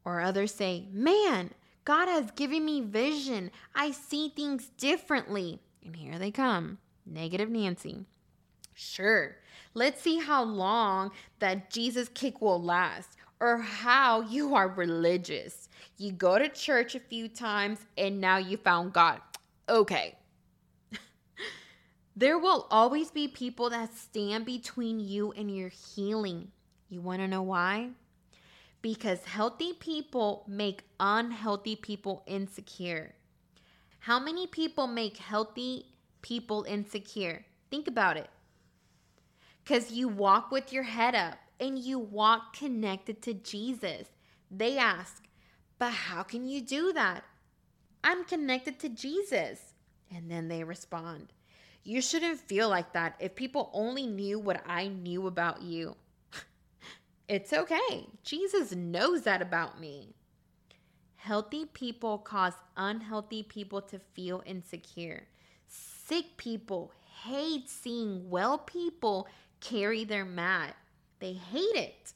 Or 0.05 0.21
others 0.21 0.53
say, 0.53 0.87
Man, 0.93 1.51
God 1.83 2.07
has 2.07 2.31
given 2.31 2.63
me 2.63 2.79
vision. 2.79 3.51
I 3.75 3.91
see 3.91 4.29
things 4.29 4.69
differently. 4.77 5.59
And 5.83 5.93
here 5.93 6.17
they 6.17 6.31
come. 6.31 6.77
Negative 7.05 7.49
Nancy. 7.49 8.05
Sure, 8.73 9.35
let's 9.73 10.01
see 10.01 10.19
how 10.19 10.41
long 10.41 11.11
that 11.39 11.69
Jesus 11.69 12.07
kick 12.07 12.41
will 12.41 12.63
last 12.63 13.17
or 13.43 13.57
how 13.57 14.21
you 14.21 14.55
are 14.55 14.69
religious. 14.69 15.69
You 15.97 16.13
go 16.13 16.39
to 16.39 16.47
church 16.47 16.95
a 16.95 16.99
few 16.99 17.27
times 17.27 17.79
and 17.97 18.21
now 18.21 18.37
you 18.37 18.57
found 18.57 18.93
God. 18.93 19.19
Okay. 19.67 20.15
there 22.15 22.39
will 22.39 22.67
always 22.71 23.11
be 23.11 23.27
people 23.27 23.69
that 23.69 23.95
stand 23.95 24.45
between 24.45 24.99
you 24.99 25.31
and 25.33 25.55
your 25.55 25.69
healing. 25.69 26.51
You 26.89 27.01
want 27.01 27.19
to 27.19 27.27
know 27.27 27.41
why? 27.41 27.89
because 28.83 29.23
healthy 29.23 29.71
people 29.73 30.43
make 30.45 30.83
unhealthy 30.99 31.75
people 31.75 32.21
insecure. 32.27 33.15
How 33.99 34.19
many 34.19 34.45
people 34.45 34.87
make 34.87 35.17
healthy 35.17 35.85
people 36.21 36.65
insecure? 36.67 37.45
Think 37.71 37.87
about 37.87 38.17
it. 38.17 38.29
Because 39.63 39.93
you 39.93 40.09
walk 40.09 40.51
with 40.51 40.73
your 40.73 40.83
head 40.83 41.15
up 41.15 41.37
and 41.59 41.77
you 41.77 41.99
walk 41.99 42.55
connected 42.55 43.21
to 43.23 43.33
Jesus. 43.33 44.07
They 44.49 44.77
ask, 44.77 45.23
but 45.79 45.91
how 45.91 46.23
can 46.23 46.45
you 46.45 46.61
do 46.61 46.93
that? 46.93 47.23
I'm 48.03 48.25
connected 48.25 48.79
to 48.79 48.89
Jesus. 48.89 49.73
And 50.15 50.29
then 50.29 50.47
they 50.47 50.63
respond, 50.63 51.33
You 51.83 52.01
shouldn't 52.01 52.39
feel 52.39 52.69
like 52.69 52.93
that 52.93 53.15
if 53.19 53.35
people 53.35 53.69
only 53.73 54.05
knew 54.05 54.39
what 54.39 54.63
I 54.65 54.87
knew 54.87 55.27
about 55.27 55.61
you. 55.61 55.95
It's 57.27 57.53
okay. 57.53 58.07
Jesus 58.23 58.75
knows 58.75 59.23
that 59.23 59.41
about 59.41 59.79
me. 59.79 60.13
Healthy 61.15 61.65
people 61.67 62.17
cause 62.17 62.53
unhealthy 62.75 63.43
people 63.43 63.81
to 63.81 63.99
feel 64.13 64.43
insecure. 64.45 65.23
Sick 65.67 66.35
people 66.35 66.91
hate 67.23 67.69
seeing 67.69 68.29
well 68.29 68.57
people 68.57 69.27
carry 69.61 70.03
their 70.03 70.25
mat. 70.25 70.75
They 71.23 71.31
hate 71.31 71.77
it. 71.77 72.11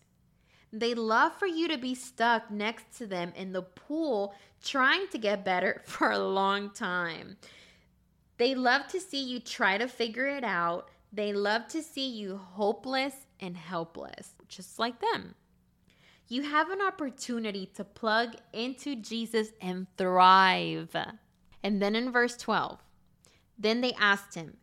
They 0.73 0.93
love 0.93 1.31
for 1.39 1.47
you 1.47 1.69
to 1.69 1.77
be 1.77 1.95
stuck 1.95 2.51
next 2.51 2.97
to 2.97 3.07
them 3.07 3.31
in 3.37 3.53
the 3.53 3.61
pool 3.61 4.35
trying 4.61 5.07
to 5.13 5.17
get 5.17 5.45
better 5.45 5.81
for 5.85 6.11
a 6.11 6.19
long 6.19 6.71
time. 6.71 7.37
They 8.37 8.53
love 8.53 8.85
to 8.89 8.99
see 8.99 9.23
you 9.23 9.39
try 9.39 9.77
to 9.77 9.87
figure 9.87 10.27
it 10.27 10.43
out. 10.43 10.89
They 11.13 11.31
love 11.31 11.69
to 11.69 11.81
see 11.81 12.09
you 12.09 12.35
hopeless 12.35 13.13
and 13.39 13.55
helpless, 13.55 14.33
just 14.49 14.77
like 14.77 14.99
them. 14.99 15.35
You 16.27 16.41
have 16.41 16.69
an 16.69 16.81
opportunity 16.81 17.65
to 17.75 17.85
plug 17.85 18.35
into 18.51 18.97
Jesus 18.97 19.53
and 19.61 19.87
thrive. 19.97 20.93
And 21.63 21.81
then 21.81 21.95
in 21.95 22.11
verse 22.11 22.35
12, 22.35 22.77
then 23.57 23.79
they 23.79 23.93
asked 23.93 24.35
him, 24.35 24.57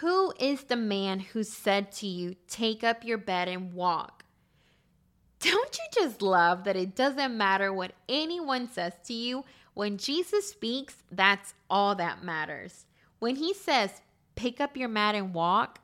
Who 0.00 0.32
is 0.38 0.64
the 0.64 0.76
man 0.76 1.20
who 1.20 1.42
said 1.42 1.92
to 1.92 2.06
you, 2.06 2.36
Take 2.48 2.84
up 2.84 3.04
your 3.04 3.18
bed 3.18 3.48
and 3.48 3.72
walk? 3.72 4.24
Don't 5.40 5.78
you 5.78 6.02
just 6.02 6.22
love 6.22 6.64
that 6.64 6.76
it 6.76 6.94
doesn't 6.94 7.36
matter 7.36 7.72
what 7.72 7.92
anyone 8.08 8.68
says 8.68 8.92
to 9.04 9.14
you? 9.14 9.44
When 9.74 9.98
Jesus 9.98 10.48
speaks, 10.50 10.96
that's 11.10 11.54
all 11.68 11.94
that 11.96 12.24
matters. 12.24 12.86
When 13.18 13.36
he 13.36 13.54
says, 13.54 14.02
Pick 14.34 14.60
up 14.60 14.76
your 14.76 14.88
mat 14.88 15.14
and 15.14 15.32
walk, 15.32 15.80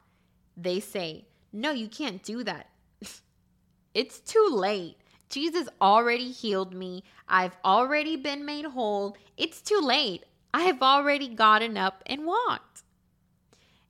they 0.57 0.81
say, 0.81 1.27
no, 1.53 1.71
you 1.71 1.89
can't 1.89 2.23
do 2.23 2.43
that. 2.45 2.71
it's 3.95 4.21
too 4.21 4.49
late. 4.51 4.97
Jesus 5.29 5.69
already 5.81 6.31
healed 6.31 6.75
me. 6.75 7.05
I've 7.29 7.57
already 7.65 8.17
been 8.17 8.45
made 8.45 8.65
whole. 8.65 9.17
It's 9.37 9.61
too 9.61 9.81
late. 9.81 10.25
I 10.55 10.63
have 10.63 10.83
already 10.83 11.29
gotten 11.29 11.77
up 11.77 12.03
and 12.07 12.27
walked. 12.27 12.72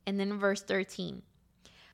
And 0.06 0.18
then 0.18 0.38
verse 0.38 0.62
13. 0.62 1.22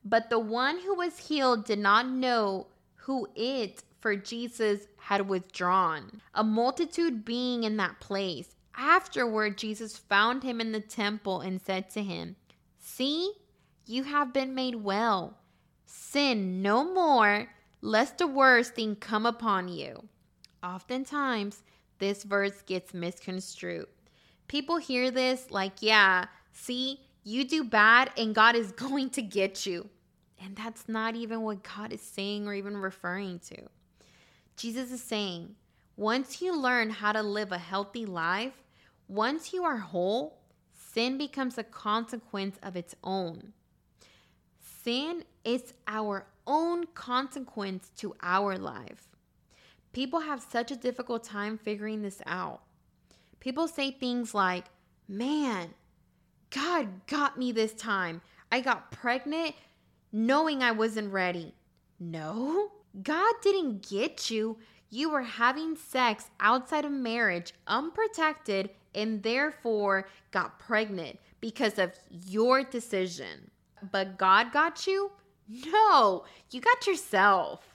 But 0.05 0.31
the 0.31 0.39
one 0.39 0.79
who 0.81 0.95
was 0.95 1.29
healed 1.29 1.65
did 1.65 1.79
not 1.79 2.09
know 2.09 2.69
who 2.95 3.29
it, 3.35 3.83
for 4.01 4.17
Jesus 4.17 4.87
had 4.99 5.29
withdrawn. 5.29 6.21
A 6.35 6.45
multitude 6.45 7.25
being 7.25 7.65
in 7.65 7.77
that 7.79 8.01
place. 8.01 8.55
Afterward, 8.77 9.59
Jesus 9.59 9.97
found 9.97 10.43
him 10.43 10.61
in 10.61 10.73
the 10.73 10.81
temple 10.81 11.41
and 11.41 11.61
said 11.61 11.91
to 11.91 12.03
him, 12.03 12.37
See, 12.79 13.33
you 13.87 14.05
have 14.05 14.33
been 14.33 14.55
made 14.55 14.77
well. 14.77 15.39
Sin 15.85 16.63
no 16.63 16.85
more, 16.85 17.49
lest 17.81 18.19
the 18.19 18.27
worst 18.27 18.75
thing 18.75 18.95
come 18.97 19.27
upon 19.27 19.69
you. 19.69 20.09
Oftentimes, 20.63 21.63
this 21.99 22.23
verse 22.23 22.63
gets 22.63 22.95
misconstrued. 22.95 23.87
People 24.47 24.77
hear 24.77 25.11
this 25.11 25.51
like, 25.51 25.81
yeah, 25.81 26.27
see, 26.53 27.01
you 27.29 27.45
do 27.45 27.63
bad 27.63 28.11
and 28.17 28.35
God 28.35 28.57
is 28.57 28.73
going 28.87 29.11
to 29.11 29.23
get 29.23 29.67
you. 29.67 29.89
And 30.43 30.57
that's 30.57 30.89
not 30.89 31.17
even 31.17 31.43
what 31.43 31.63
God 31.63 31.93
is 31.93 32.01
saying 32.01 32.47
or 32.47 32.55
even 32.55 32.77
referring 32.77 33.41
to. 33.41 33.57
Jesus 34.57 34.93
is 34.93 35.03
saying, 35.03 35.55
once 35.97 36.41
you 36.41 36.57
learn 36.57 36.91
how 36.91 37.13
to 37.13 37.23
live 37.23 37.51
a 37.51 37.59
healthy 37.59 38.07
life, 38.07 38.55
once 39.09 39.53
you 39.53 39.65
are 39.65 39.77
whole, 39.77 40.39
sin 40.75 41.19
becomes 41.19 41.59
a 41.59 41.65
consequence 41.65 42.57
of 42.63 42.77
its 42.77 42.95
own. 43.03 43.53
Sin 44.85 45.25
is 45.45 45.75
our 45.89 46.27
own 46.47 46.87
consequence 46.95 47.91
to 47.97 48.15
our 48.23 48.57
life. 48.57 49.09
People 49.93 50.21
have 50.21 50.41
such 50.41 50.71
a 50.71 50.77
difficult 50.77 51.25
time 51.25 51.59
figuring 51.59 52.03
this 52.03 52.23
out. 52.27 52.63
People 53.41 53.67
say 53.67 53.91
things 53.91 54.35
like, 54.35 54.67
Man, 55.11 55.71
God 56.51 57.07
got 57.07 57.39
me 57.39 57.53
this 57.53 57.75
time. 57.75 58.21
I 58.51 58.61
got 58.61 58.91
pregnant 58.91 59.55
knowing 60.13 60.63
I 60.63 60.71
wasn't 60.73 61.13
ready. 61.13 61.55
No, 62.01 62.71
God 63.03 63.35
didn't 63.43 63.89
get 63.89 64.31
you. 64.31 64.57
You 64.91 65.11
were 65.11 65.23
having 65.23 65.77
sex 65.77 66.31
outside 66.41 66.85
of 66.85 66.93
marriage, 66.93 67.53
unprotected, 67.67 68.71
and 68.95 69.23
therefore 69.23 70.09
got 70.31 70.59
pregnant 70.59 71.19
because 71.41 71.79
of 71.79 71.93
your 72.27 72.65
decision. 72.65 73.51
But 73.93 74.17
God 74.17 74.53
got 74.53 74.87
you? 74.87 75.13
No, 75.49 76.25
you 76.51 76.61
got 76.61 76.87
yourself. 76.87 77.75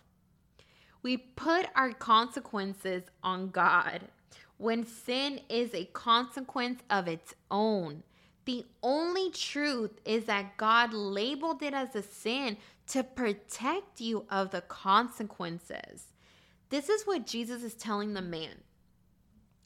We 1.01 1.17
put 1.17 1.67
our 1.75 1.91
consequences 1.91 3.03
on 3.23 3.49
God 3.49 4.01
when 4.57 4.85
sin 4.85 5.41
is 5.49 5.73
a 5.73 5.85
consequence 5.85 6.81
of 6.89 7.07
its 7.07 7.35
own. 7.51 8.03
The 8.45 8.65
only 8.81 9.31
truth 9.31 9.99
is 10.05 10.25
that 10.25 10.57
God 10.57 10.93
labeled 10.93 11.63
it 11.63 11.73
as 11.73 11.95
a 11.95 12.03
sin 12.03 12.57
to 12.87 13.03
protect 13.03 14.01
you 14.01 14.25
of 14.29 14.51
the 14.51 14.61
consequences. 14.61 16.07
This 16.69 16.89
is 16.89 17.03
what 17.03 17.25
Jesus 17.25 17.63
is 17.63 17.75
telling 17.75 18.13
the 18.13 18.21
man. 18.21 18.55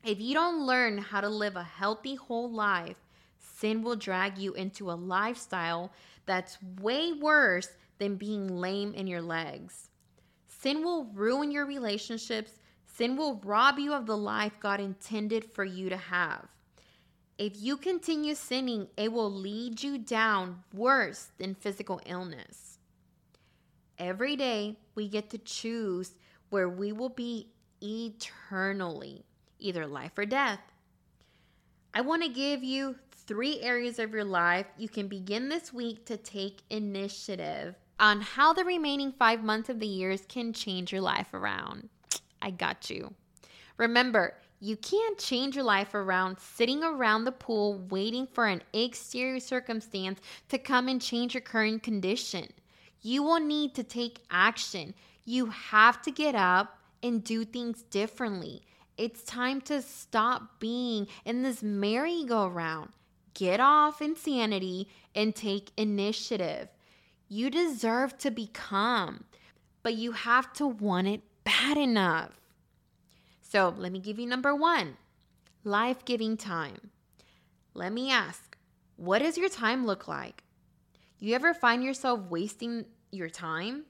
If 0.03 0.19
you 0.21 0.33
don't 0.33 0.65
learn 0.65 0.99
how 0.99 1.21
to 1.21 1.29
live 1.29 1.55
a 1.55 1.63
healthy 1.63 2.15
whole 2.15 2.51
life, 2.51 2.97
sin 3.39 3.81
will 3.81 3.95
drag 3.95 4.37
you 4.37 4.53
into 4.53 4.91
a 4.91 4.93
lifestyle 4.93 5.91
that's 6.25 6.57
way 6.79 7.13
worse 7.13 7.69
than 7.97 8.15
being 8.15 8.47
lame 8.47 8.93
in 8.93 9.07
your 9.07 9.21
legs. 9.21 9.89
Sin 10.47 10.83
will 10.83 11.05
ruin 11.05 11.51
your 11.51 11.65
relationships. 11.65 12.51
Sin 12.85 13.15
will 13.15 13.41
rob 13.43 13.79
you 13.79 13.93
of 13.93 14.05
the 14.05 14.17
life 14.17 14.53
God 14.59 14.79
intended 14.79 15.45
for 15.45 15.63
you 15.63 15.89
to 15.89 15.97
have. 15.97 16.47
If 17.37 17.53
you 17.55 17.77
continue 17.77 18.33
sinning, 18.33 18.87
it 18.97 19.11
will 19.11 19.31
lead 19.31 19.83
you 19.83 19.99
down 19.99 20.63
worse 20.73 21.29
than 21.37 21.53
physical 21.53 22.01
illness. 22.05 22.79
Every 23.99 24.35
day, 24.35 24.77
we 24.95 25.07
get 25.07 25.29
to 25.31 25.37
choose 25.37 26.13
where 26.49 26.67
we 26.67 26.91
will 26.91 27.09
be 27.09 27.49
eternally, 27.81 29.23
either 29.59 29.85
life 29.85 30.17
or 30.17 30.25
death. 30.25 30.59
I 31.93 32.01
want 32.01 32.23
to 32.23 32.29
give 32.29 32.63
you 32.63 32.95
three 33.11 33.59
areas 33.61 33.99
of 33.99 34.13
your 34.13 34.23
life 34.23 34.65
you 34.77 34.89
can 34.89 35.07
begin 35.07 35.49
this 35.49 35.73
week 35.73 36.05
to 36.05 36.17
take 36.17 36.63
initiative 36.69 37.75
on 37.99 38.21
how 38.21 38.53
the 38.53 38.63
remaining 38.63 39.11
five 39.11 39.43
months 39.43 39.69
of 39.69 39.79
the 39.79 39.87
years 39.87 40.23
can 40.27 40.53
change 40.53 40.91
your 40.91 41.01
life 41.01 41.33
around. 41.33 41.89
I 42.41 42.51
got 42.51 42.89
you. 42.89 43.13
Remember, 43.77 44.35
you 44.59 44.75
can't 44.75 45.19
change 45.19 45.55
your 45.55 45.63
life 45.63 45.93
around 45.93 46.39
sitting 46.39 46.83
around 46.83 47.25
the 47.25 47.31
pool 47.31 47.79
waiting 47.89 48.25
for 48.25 48.47
an 48.47 48.61
exterior 48.73 49.39
circumstance 49.39 50.19
to 50.49 50.57
come 50.57 50.87
and 50.87 51.01
change 51.01 51.33
your 51.33 51.41
current 51.41 51.83
condition. 51.83 52.47
You 53.01 53.21
will 53.21 53.39
need 53.39 53.75
to 53.75 53.83
take 53.83 54.19
action. 54.31 54.93
You 55.25 55.47
have 55.47 56.01
to 56.03 56.11
get 56.11 56.33
up 56.33 56.79
and 57.03 57.23
do 57.23 57.45
things 57.45 57.83
differently. 57.83 58.63
It's 58.97 59.23
time 59.23 59.61
to 59.61 59.83
stop 59.83 60.59
being 60.59 61.07
in 61.23 61.43
this 61.43 61.61
merry-go-round. 61.61 62.89
Get 63.35 63.59
off 63.59 64.01
insanity 64.01 64.87
and 65.13 65.35
take 65.35 65.71
initiative. 65.77 66.69
You 67.29 67.51
deserve 67.51 68.17
to 68.19 68.31
become, 68.31 69.25
but 69.83 69.93
you 69.93 70.13
have 70.13 70.51
to 70.53 70.65
want 70.65 71.07
it 71.07 71.21
bad 71.43 71.77
enough. 71.77 72.31
So 73.57 73.73
let 73.75 73.91
me 73.91 73.97
give 73.97 74.19
you 74.19 74.27
number 74.27 74.53
one 74.53 74.97
life 75.63 76.05
giving 76.05 76.37
time. 76.37 76.91
Let 77.73 77.91
me 77.91 78.11
ask, 78.11 78.55
what 78.97 79.23
does 79.23 79.35
your 79.35 79.49
time 79.49 79.87
look 79.87 80.07
like? 80.07 80.43
You 81.17 81.33
ever 81.33 81.55
find 81.55 81.83
yourself 81.83 82.19
wasting 82.29 82.85
your 83.09 83.29
time? 83.29 83.85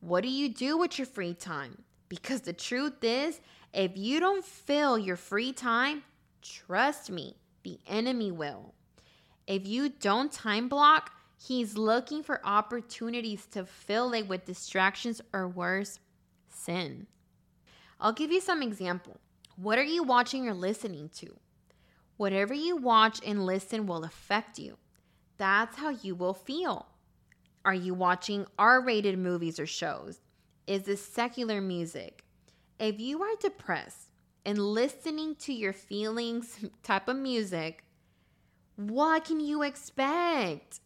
What 0.00 0.22
do 0.22 0.28
you 0.28 0.50
do 0.50 0.76
with 0.76 0.98
your 0.98 1.06
free 1.06 1.32
time? 1.32 1.82
Because 2.10 2.42
the 2.42 2.52
truth 2.52 3.02
is, 3.02 3.40
if 3.72 3.92
you 3.96 4.20
don't 4.20 4.44
fill 4.44 4.98
your 4.98 5.16
free 5.16 5.54
time, 5.54 6.02
trust 6.42 7.10
me, 7.10 7.36
the 7.62 7.78
enemy 7.88 8.30
will. 8.30 8.74
If 9.46 9.66
you 9.66 9.88
don't 9.88 10.30
time 10.30 10.68
block, 10.68 11.10
he's 11.38 11.78
looking 11.78 12.22
for 12.22 12.42
opportunities 12.44 13.46
to 13.52 13.64
fill 13.64 14.12
it 14.12 14.28
with 14.28 14.44
distractions 14.44 15.22
or 15.32 15.48
worse, 15.48 16.00
sin. 16.50 17.06
I'll 18.00 18.12
give 18.12 18.32
you 18.32 18.40
some 18.40 18.62
example. 18.62 19.20
What 19.56 19.78
are 19.78 19.84
you 19.84 20.02
watching 20.02 20.48
or 20.48 20.54
listening 20.54 21.10
to? 21.16 21.36
Whatever 22.16 22.54
you 22.54 22.76
watch 22.76 23.20
and 23.24 23.44
listen 23.44 23.86
will 23.86 24.04
affect 24.04 24.58
you. 24.58 24.78
That's 25.36 25.76
how 25.76 25.90
you 25.90 26.14
will 26.14 26.34
feel. 26.34 26.86
Are 27.64 27.74
you 27.74 27.92
watching 27.92 28.46
R 28.58 28.80
rated 28.82 29.18
movies 29.18 29.60
or 29.60 29.66
shows? 29.66 30.20
Is 30.66 30.84
this 30.84 31.04
secular 31.04 31.60
music? 31.60 32.24
If 32.78 32.98
you 32.98 33.22
are 33.22 33.36
depressed 33.38 34.08
and 34.46 34.58
listening 34.58 35.34
to 35.36 35.52
your 35.52 35.74
feelings 35.74 36.58
type 36.82 37.08
of 37.08 37.16
music, 37.16 37.84
what 38.76 39.26
can 39.26 39.40
you 39.40 39.62
expect? 39.62 40.80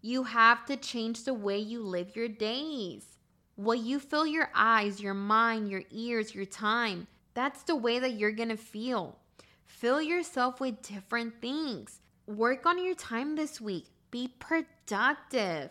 You 0.00 0.24
have 0.24 0.66
to 0.66 0.76
change 0.76 1.24
the 1.24 1.34
way 1.34 1.58
you 1.58 1.82
live 1.82 2.16
your 2.16 2.28
days. 2.28 3.17
What 3.58 3.80
you 3.80 3.98
fill 3.98 4.24
your 4.24 4.50
eyes, 4.54 5.00
your 5.00 5.14
mind, 5.14 5.68
your 5.68 5.82
ears, 5.90 6.32
your 6.32 6.44
time, 6.44 7.08
that's 7.34 7.64
the 7.64 7.74
way 7.74 7.98
that 7.98 8.12
you're 8.12 8.30
to 8.50 8.56
feel. 8.56 9.18
Fill 9.66 10.00
yourself 10.00 10.60
with 10.60 10.80
different 10.80 11.42
things. 11.42 11.98
Work 12.28 12.66
on 12.66 12.84
your 12.84 12.94
time 12.94 13.34
this 13.34 13.60
week. 13.60 13.86
Be 14.12 14.32
productive. 14.38 15.70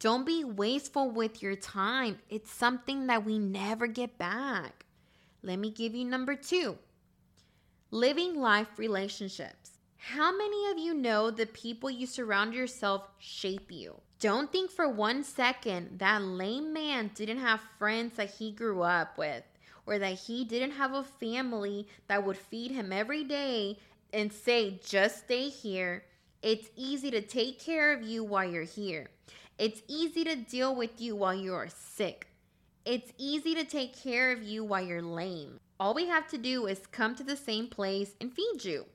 Don't 0.00 0.26
be 0.26 0.42
wasteful 0.42 1.12
with 1.12 1.40
your 1.40 1.54
time. 1.54 2.18
It's 2.28 2.50
something 2.50 3.06
that 3.06 3.24
we 3.24 3.38
never 3.38 3.86
get 3.86 4.18
back. 4.18 4.84
Let 5.44 5.60
me 5.60 5.70
give 5.70 5.94
you 5.94 6.04
number 6.06 6.34
two 6.34 6.76
living 7.92 8.34
life 8.34 8.80
relationships. 8.80 9.78
How 9.96 10.36
many 10.36 10.72
of 10.72 10.78
you 10.78 10.92
know 10.92 11.30
the 11.30 11.46
people 11.46 11.88
you 11.88 12.08
surround 12.08 12.52
yourself 12.52 13.08
shape 13.20 13.70
you? 13.70 14.00
Don't 14.20 14.50
think 14.50 14.70
for 14.70 14.88
one 14.88 15.22
second 15.22 16.00
that 16.00 16.22
lame 16.22 16.72
man 16.72 17.12
didn't 17.14 17.38
have 17.38 17.60
friends 17.78 18.16
that 18.16 18.30
he 18.30 18.50
grew 18.50 18.82
up 18.82 19.16
with 19.16 19.44
or 19.86 19.98
that 19.98 20.18
he 20.18 20.44
didn't 20.44 20.72
have 20.72 20.92
a 20.92 21.04
family 21.04 21.86
that 22.08 22.24
would 22.24 22.36
feed 22.36 22.72
him 22.72 22.92
every 22.92 23.22
day 23.22 23.78
and 24.12 24.32
say, 24.32 24.80
just 24.84 25.24
stay 25.24 25.48
here. 25.48 26.04
It's 26.42 26.68
easy 26.76 27.10
to 27.12 27.20
take 27.20 27.60
care 27.60 27.92
of 27.92 28.02
you 28.02 28.24
while 28.24 28.48
you're 28.48 28.62
here. 28.64 29.08
It's 29.56 29.82
easy 29.86 30.24
to 30.24 30.36
deal 30.36 30.74
with 30.74 31.00
you 31.00 31.14
while 31.14 31.34
you 31.34 31.54
are 31.54 31.68
sick. 31.68 32.26
It's 32.84 33.12
easy 33.18 33.54
to 33.54 33.64
take 33.64 34.00
care 34.00 34.32
of 34.32 34.42
you 34.42 34.64
while 34.64 34.84
you're 34.84 35.02
lame. 35.02 35.60
All 35.78 35.94
we 35.94 36.06
have 36.08 36.26
to 36.28 36.38
do 36.38 36.66
is 36.66 36.86
come 36.90 37.14
to 37.16 37.24
the 37.24 37.36
same 37.36 37.68
place 37.68 38.14
and 38.20 38.32
feed 38.32 38.64
you. 38.64 38.86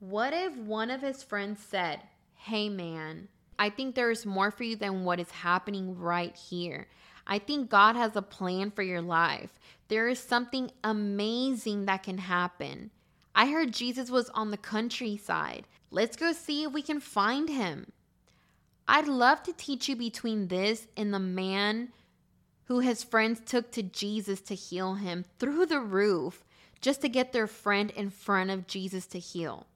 What 0.00 0.32
if 0.32 0.56
one 0.56 0.90
of 0.90 1.02
his 1.02 1.22
friends 1.22 1.60
said, 1.62 2.00
Hey 2.34 2.68
man, 2.68 3.28
I 3.62 3.70
think 3.70 3.94
there 3.94 4.10
is 4.10 4.26
more 4.26 4.50
for 4.50 4.64
you 4.64 4.74
than 4.74 5.04
what 5.04 5.20
is 5.20 5.30
happening 5.30 5.96
right 5.96 6.34
here. 6.34 6.88
I 7.28 7.38
think 7.38 7.70
God 7.70 7.94
has 7.94 8.16
a 8.16 8.20
plan 8.20 8.72
for 8.72 8.82
your 8.82 9.00
life. 9.00 9.60
There 9.86 10.08
is 10.08 10.18
something 10.18 10.72
amazing 10.82 11.86
that 11.86 12.02
can 12.02 12.18
happen. 12.18 12.90
I 13.36 13.46
heard 13.46 13.72
Jesus 13.72 14.10
was 14.10 14.28
on 14.30 14.50
the 14.50 14.56
countryside. 14.56 15.68
Let's 15.92 16.16
go 16.16 16.32
see 16.32 16.64
if 16.64 16.72
we 16.72 16.82
can 16.82 16.98
find 16.98 17.48
him. 17.48 17.92
I'd 18.88 19.06
love 19.06 19.44
to 19.44 19.52
teach 19.52 19.88
you 19.88 19.94
between 19.94 20.48
this 20.48 20.88
and 20.96 21.14
the 21.14 21.20
man 21.20 21.92
who 22.64 22.80
his 22.80 23.04
friends 23.04 23.40
took 23.46 23.70
to 23.70 23.84
Jesus 23.84 24.40
to 24.40 24.56
heal 24.56 24.94
him 24.94 25.24
through 25.38 25.66
the 25.66 25.78
roof 25.78 26.42
just 26.80 27.00
to 27.02 27.08
get 27.08 27.32
their 27.32 27.46
friend 27.46 27.92
in 27.92 28.10
front 28.10 28.50
of 28.50 28.66
Jesus 28.66 29.06
to 29.06 29.20
heal. 29.20 29.68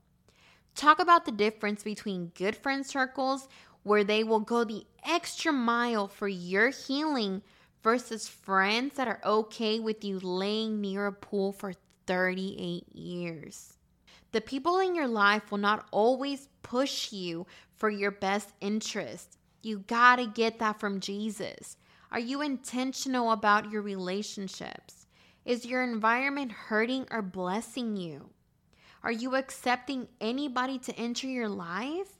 Talk 0.75 0.99
about 0.99 1.25
the 1.25 1.33
difference 1.33 1.83
between 1.83 2.33
good 2.35 2.55
friend 2.55 2.85
circles 2.85 3.49
where 3.87 4.03
they 4.03 4.25
will 4.25 4.41
go 4.41 4.65
the 4.65 4.85
extra 5.05 5.53
mile 5.53 6.09
for 6.09 6.27
your 6.27 6.71
healing 6.71 7.41
versus 7.85 8.27
friends 8.27 8.97
that 8.97 9.07
are 9.07 9.21
okay 9.25 9.79
with 9.79 10.03
you 10.03 10.19
laying 10.19 10.81
near 10.81 11.07
a 11.07 11.13
pool 11.13 11.53
for 11.53 11.73
38 12.09 12.85
years. 12.97 13.75
The 14.33 14.41
people 14.41 14.81
in 14.81 14.97
your 14.97 15.07
life 15.07 15.53
will 15.53 15.59
not 15.59 15.87
always 15.93 16.49
push 16.65 17.13
you 17.13 17.47
for 17.77 17.89
your 17.89 18.11
best 18.11 18.51
interest. 18.61 19.39
You 19.63 19.79
got 19.87 20.17
to 20.17 20.27
get 20.27 20.59
that 20.59 20.81
from 20.81 20.99
Jesus. 20.99 21.77
Are 22.11 22.19
you 22.19 22.43
intentional 22.43 23.31
about 23.31 23.71
your 23.71 23.83
relationships? 23.83 25.07
Is 25.45 25.65
your 25.65 25.85
environment 25.85 26.51
hurting 26.51 27.07
or 27.13 27.23
blessing 27.23 27.97
you? 27.97 28.31
Are 29.05 29.13
you 29.13 29.37
accepting 29.37 30.09
anybody 30.21 30.81
to 30.81 30.97
enter 30.97 31.29
your 31.29 31.49
life? 31.49 32.16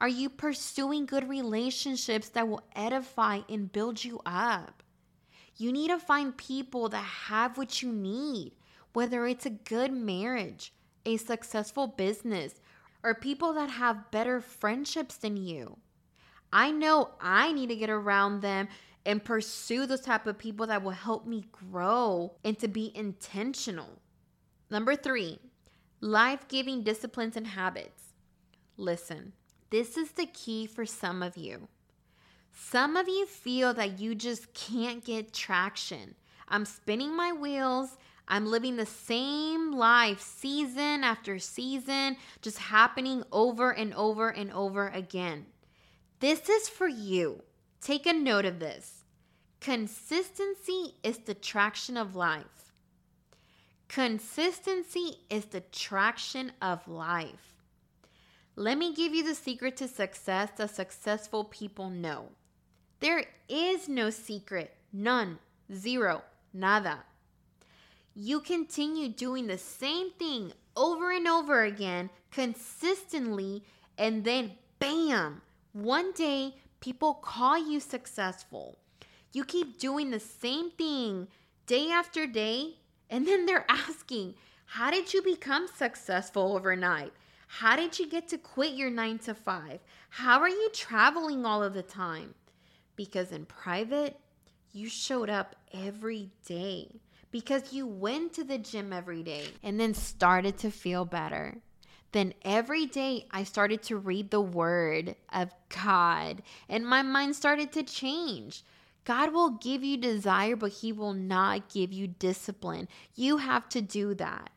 Are 0.00 0.08
you 0.08 0.30
pursuing 0.30 1.06
good 1.06 1.28
relationships 1.28 2.28
that 2.30 2.46
will 2.46 2.62
edify 2.76 3.40
and 3.48 3.72
build 3.72 4.04
you 4.04 4.20
up? 4.24 4.82
You 5.56 5.72
need 5.72 5.88
to 5.88 5.98
find 5.98 6.36
people 6.36 6.88
that 6.90 7.04
have 7.04 7.58
what 7.58 7.82
you 7.82 7.92
need, 7.92 8.52
whether 8.92 9.26
it's 9.26 9.46
a 9.46 9.50
good 9.50 9.92
marriage, 9.92 10.72
a 11.04 11.16
successful 11.16 11.88
business, 11.88 12.54
or 13.02 13.14
people 13.14 13.52
that 13.54 13.70
have 13.70 14.10
better 14.12 14.40
friendships 14.40 15.16
than 15.16 15.36
you. 15.36 15.78
I 16.52 16.70
know 16.70 17.10
I 17.20 17.52
need 17.52 17.68
to 17.70 17.76
get 17.76 17.90
around 17.90 18.40
them 18.40 18.68
and 19.04 19.24
pursue 19.24 19.86
those 19.86 20.00
type 20.00 20.26
of 20.28 20.38
people 20.38 20.68
that 20.68 20.82
will 20.82 20.92
help 20.92 21.26
me 21.26 21.46
grow 21.50 22.34
and 22.44 22.56
to 22.60 22.68
be 22.68 22.92
intentional. 22.94 24.00
Number 24.70 24.94
3, 24.94 25.40
life-giving 26.00 26.84
disciplines 26.84 27.36
and 27.36 27.48
habits. 27.48 28.12
Listen, 28.76 29.32
this 29.70 29.96
is 29.96 30.12
the 30.12 30.26
key 30.26 30.66
for 30.66 30.86
some 30.86 31.22
of 31.22 31.36
you. 31.36 31.68
Some 32.52 32.96
of 32.96 33.08
you 33.08 33.26
feel 33.26 33.74
that 33.74 33.98
you 34.00 34.14
just 34.14 34.52
can't 34.54 35.04
get 35.04 35.32
traction. 35.32 36.14
I'm 36.48 36.64
spinning 36.64 37.14
my 37.14 37.32
wheels. 37.32 37.96
I'm 38.26 38.46
living 38.46 38.76
the 38.76 38.86
same 38.86 39.72
life 39.72 40.20
season 40.20 41.02
after 41.02 41.38
season, 41.38 42.16
just 42.42 42.58
happening 42.58 43.22
over 43.32 43.70
and 43.70 43.94
over 43.94 44.28
and 44.28 44.52
over 44.52 44.88
again. 44.88 45.46
This 46.20 46.48
is 46.48 46.68
for 46.68 46.88
you. 46.88 47.42
Take 47.80 48.06
a 48.06 48.12
note 48.12 48.44
of 48.44 48.58
this. 48.58 49.04
Consistency 49.60 50.94
is 51.02 51.18
the 51.18 51.34
traction 51.34 51.96
of 51.96 52.16
life. 52.16 52.72
Consistency 53.88 55.20
is 55.30 55.46
the 55.46 55.60
traction 55.60 56.52
of 56.60 56.86
life. 56.86 57.57
Let 58.58 58.76
me 58.76 58.92
give 58.92 59.14
you 59.14 59.22
the 59.22 59.36
secret 59.36 59.76
to 59.76 59.86
success 59.86 60.50
that 60.56 60.74
successful 60.74 61.44
people 61.44 61.90
know. 61.90 62.30
There 62.98 63.24
is 63.48 63.88
no 63.88 64.10
secret, 64.10 64.74
none, 64.92 65.38
zero, 65.72 66.24
nada. 66.52 67.04
You 68.16 68.40
continue 68.40 69.10
doing 69.10 69.46
the 69.46 69.58
same 69.58 70.10
thing 70.10 70.52
over 70.74 71.12
and 71.12 71.28
over 71.28 71.62
again 71.62 72.10
consistently, 72.32 73.62
and 73.96 74.24
then 74.24 74.54
bam, 74.80 75.40
one 75.72 76.10
day 76.10 76.56
people 76.80 77.14
call 77.14 77.56
you 77.56 77.78
successful. 77.78 78.76
You 79.32 79.44
keep 79.44 79.78
doing 79.78 80.10
the 80.10 80.18
same 80.18 80.72
thing 80.72 81.28
day 81.68 81.92
after 81.92 82.26
day, 82.26 82.78
and 83.08 83.24
then 83.24 83.46
they're 83.46 83.66
asking, 83.68 84.34
How 84.64 84.90
did 84.90 85.14
you 85.14 85.22
become 85.22 85.68
successful 85.68 86.56
overnight? 86.56 87.12
How 87.48 87.76
did 87.76 87.98
you 87.98 88.08
get 88.08 88.28
to 88.28 88.38
quit 88.38 88.74
your 88.74 88.90
nine 88.90 89.18
to 89.20 89.34
five? 89.34 89.80
How 90.10 90.38
are 90.40 90.48
you 90.48 90.70
traveling 90.72 91.44
all 91.44 91.62
of 91.62 91.74
the 91.74 91.82
time? 91.82 92.34
Because 92.94 93.32
in 93.32 93.46
private, 93.46 94.20
you 94.72 94.88
showed 94.88 95.30
up 95.30 95.56
every 95.72 96.30
day 96.46 97.00
because 97.30 97.72
you 97.72 97.86
went 97.86 98.34
to 98.34 98.44
the 98.44 98.58
gym 98.58 98.92
every 98.92 99.22
day 99.22 99.46
and 99.62 99.80
then 99.80 99.94
started 99.94 100.58
to 100.58 100.70
feel 100.70 101.04
better. 101.04 101.56
Then 102.12 102.34
every 102.42 102.86
day 102.86 103.26
I 103.30 103.44
started 103.44 103.82
to 103.84 103.96
read 103.96 104.30
the 104.30 104.40
word 104.40 105.16
of 105.32 105.50
God 105.68 106.42
and 106.68 106.86
my 106.86 107.02
mind 107.02 107.34
started 107.34 107.72
to 107.72 107.82
change. 107.82 108.62
God 109.04 109.32
will 109.32 109.50
give 109.50 109.82
you 109.82 109.96
desire, 109.96 110.54
but 110.54 110.72
He 110.72 110.92
will 110.92 111.14
not 111.14 111.70
give 111.70 111.92
you 111.92 112.06
discipline. 112.06 112.88
You 113.14 113.38
have 113.38 113.68
to 113.70 113.80
do 113.80 114.14
that. 114.14 114.50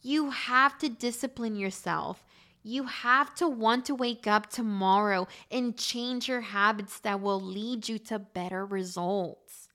You 0.00 0.30
have 0.30 0.78
to 0.78 0.88
discipline 0.88 1.56
yourself. 1.56 2.24
You 2.68 2.82
have 2.82 3.32
to 3.36 3.46
want 3.46 3.84
to 3.84 3.94
wake 3.94 4.26
up 4.26 4.50
tomorrow 4.50 5.28
and 5.52 5.78
change 5.78 6.26
your 6.26 6.40
habits 6.40 6.98
that 6.98 7.20
will 7.20 7.40
lead 7.40 7.88
you 7.88 7.96
to 8.10 8.18
better 8.18 8.66
results. 8.66 9.68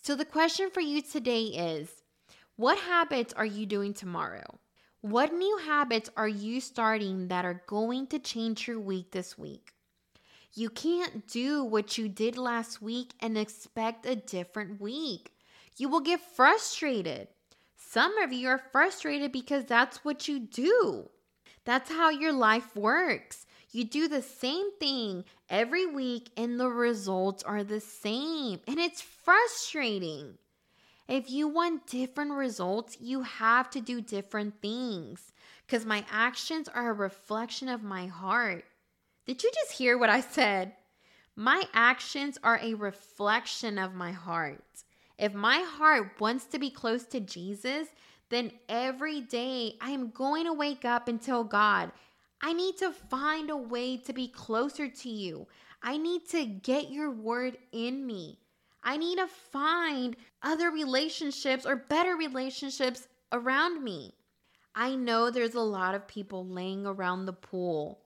So, 0.00 0.14
the 0.14 0.24
question 0.24 0.70
for 0.70 0.80
you 0.80 1.02
today 1.02 1.46
is 1.46 2.04
what 2.54 2.78
habits 2.78 3.32
are 3.32 3.44
you 3.44 3.66
doing 3.66 3.94
tomorrow? 3.94 4.60
What 5.00 5.34
new 5.34 5.58
habits 5.58 6.08
are 6.16 6.28
you 6.28 6.60
starting 6.60 7.26
that 7.26 7.44
are 7.44 7.64
going 7.66 8.06
to 8.06 8.20
change 8.20 8.68
your 8.68 8.78
week 8.78 9.10
this 9.10 9.36
week? 9.36 9.72
You 10.54 10.70
can't 10.70 11.26
do 11.26 11.64
what 11.64 11.98
you 11.98 12.08
did 12.08 12.38
last 12.38 12.80
week 12.80 13.12
and 13.18 13.36
expect 13.36 14.06
a 14.06 14.14
different 14.14 14.80
week. 14.80 15.32
You 15.78 15.88
will 15.88 15.98
get 15.98 16.20
frustrated. 16.20 17.26
Some 17.74 18.18
of 18.18 18.32
you 18.32 18.46
are 18.50 18.62
frustrated 18.70 19.32
because 19.32 19.64
that's 19.64 20.04
what 20.04 20.28
you 20.28 20.38
do. 20.38 21.10
That's 21.64 21.90
how 21.90 22.10
your 22.10 22.32
life 22.32 22.74
works. 22.76 23.46
You 23.70 23.84
do 23.84 24.08
the 24.08 24.22
same 24.22 24.72
thing 24.78 25.24
every 25.48 25.86
week 25.86 26.30
and 26.36 26.58
the 26.58 26.68
results 26.68 27.42
are 27.42 27.62
the 27.62 27.80
same, 27.80 28.60
and 28.66 28.78
it's 28.78 29.00
frustrating. 29.00 30.38
If 31.06 31.30
you 31.30 31.48
want 31.48 31.86
different 31.86 32.32
results, 32.32 32.96
you 33.00 33.22
have 33.22 33.68
to 33.70 33.80
do 33.80 34.00
different 34.00 34.60
things 34.62 35.32
because 35.66 35.84
my 35.84 36.04
actions 36.10 36.68
are 36.68 36.90
a 36.90 36.94
reflection 36.94 37.68
of 37.68 37.82
my 37.82 38.06
heart. 38.06 38.64
Did 39.26 39.42
you 39.42 39.50
just 39.52 39.78
hear 39.78 39.98
what 39.98 40.10
I 40.10 40.20
said? 40.20 40.72
My 41.36 41.64
actions 41.72 42.38
are 42.42 42.58
a 42.62 42.74
reflection 42.74 43.78
of 43.78 43.94
my 43.94 44.12
heart. 44.12 44.64
If 45.18 45.34
my 45.34 45.60
heart 45.60 46.20
wants 46.20 46.46
to 46.46 46.58
be 46.58 46.70
close 46.70 47.04
to 47.06 47.20
Jesus, 47.20 47.88
then 48.30 48.52
every 48.68 49.20
day 49.20 49.76
I 49.80 49.90
am 49.90 50.10
going 50.10 50.46
to 50.46 50.52
wake 50.52 50.84
up 50.84 51.08
and 51.08 51.20
tell 51.20 51.44
God, 51.44 51.92
I 52.40 52.52
need 52.52 52.78
to 52.78 52.90
find 52.90 53.50
a 53.50 53.56
way 53.56 53.98
to 53.98 54.12
be 54.12 54.28
closer 54.28 54.88
to 54.88 55.08
you. 55.10 55.46
I 55.82 55.98
need 55.98 56.28
to 56.30 56.46
get 56.46 56.90
your 56.90 57.10
word 57.10 57.58
in 57.72 58.06
me. 58.06 58.38
I 58.82 58.96
need 58.96 59.18
to 59.18 59.26
find 59.26 60.16
other 60.42 60.70
relationships 60.70 61.66
or 61.66 61.76
better 61.76 62.16
relationships 62.16 63.08
around 63.32 63.84
me. 63.84 64.14
I 64.74 64.94
know 64.94 65.30
there's 65.30 65.54
a 65.54 65.60
lot 65.60 65.94
of 65.94 66.08
people 66.08 66.46
laying 66.46 66.86
around 66.86 67.26
the 67.26 67.32
pool. 67.32 68.00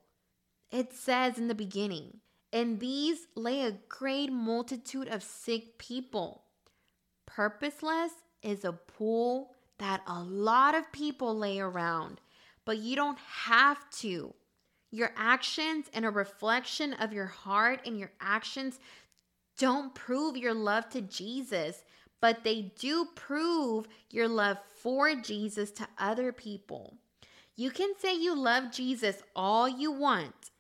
It 0.73 0.93
says 0.93 1.39
in 1.39 1.47
the 1.47 1.55
beginning, 1.55 2.19
and 2.53 2.81
these 2.81 3.27
lay 3.37 3.63
a 3.63 3.79
great 3.89 4.33
multitude 4.33 5.09
of 5.09 5.23
sick 5.23 5.79
people. 5.79 6.43
Purposeless 7.27 8.13
is 8.43 8.65
a 8.65 8.73
pool 8.73 9.54
that 9.79 10.03
a 10.07 10.23
lot 10.23 10.75
of 10.75 10.93
people 10.93 11.37
lay 11.37 11.59
around, 11.59 12.21
but 12.65 12.79
you 12.79 12.97
don't 12.97 13.19
have 13.19 13.89
to. 13.91 14.35
Your 14.91 15.13
actions 15.17 15.87
and 15.93 16.05
a 16.05 16.11
reflection 16.11 16.95
of 16.95 17.13
your 17.13 17.27
heart 17.27 17.81
and 17.85 17.99
your 17.99 18.13
actions 18.21 18.79
don't 19.59 19.95
prove 19.95 20.37
your 20.37 20.55
love 20.55 20.89
to 20.91 21.01
Jesus, 21.01 21.85
but 22.21 22.45
they 22.45 22.73
do 22.79 23.09
prove 23.15 23.89
your 24.11 24.29
love 24.29 24.59
for 24.77 25.15
Jesus 25.15 25.71
to 25.73 25.89
other 25.99 26.33
people. 26.33 26.97
You 27.57 27.71
can 27.71 27.93
say 27.99 28.15
you 28.15 28.37
love 28.37 28.73
Jesus 28.73 29.23
all 29.37 29.69
you 29.69 29.93
want, 29.93 30.51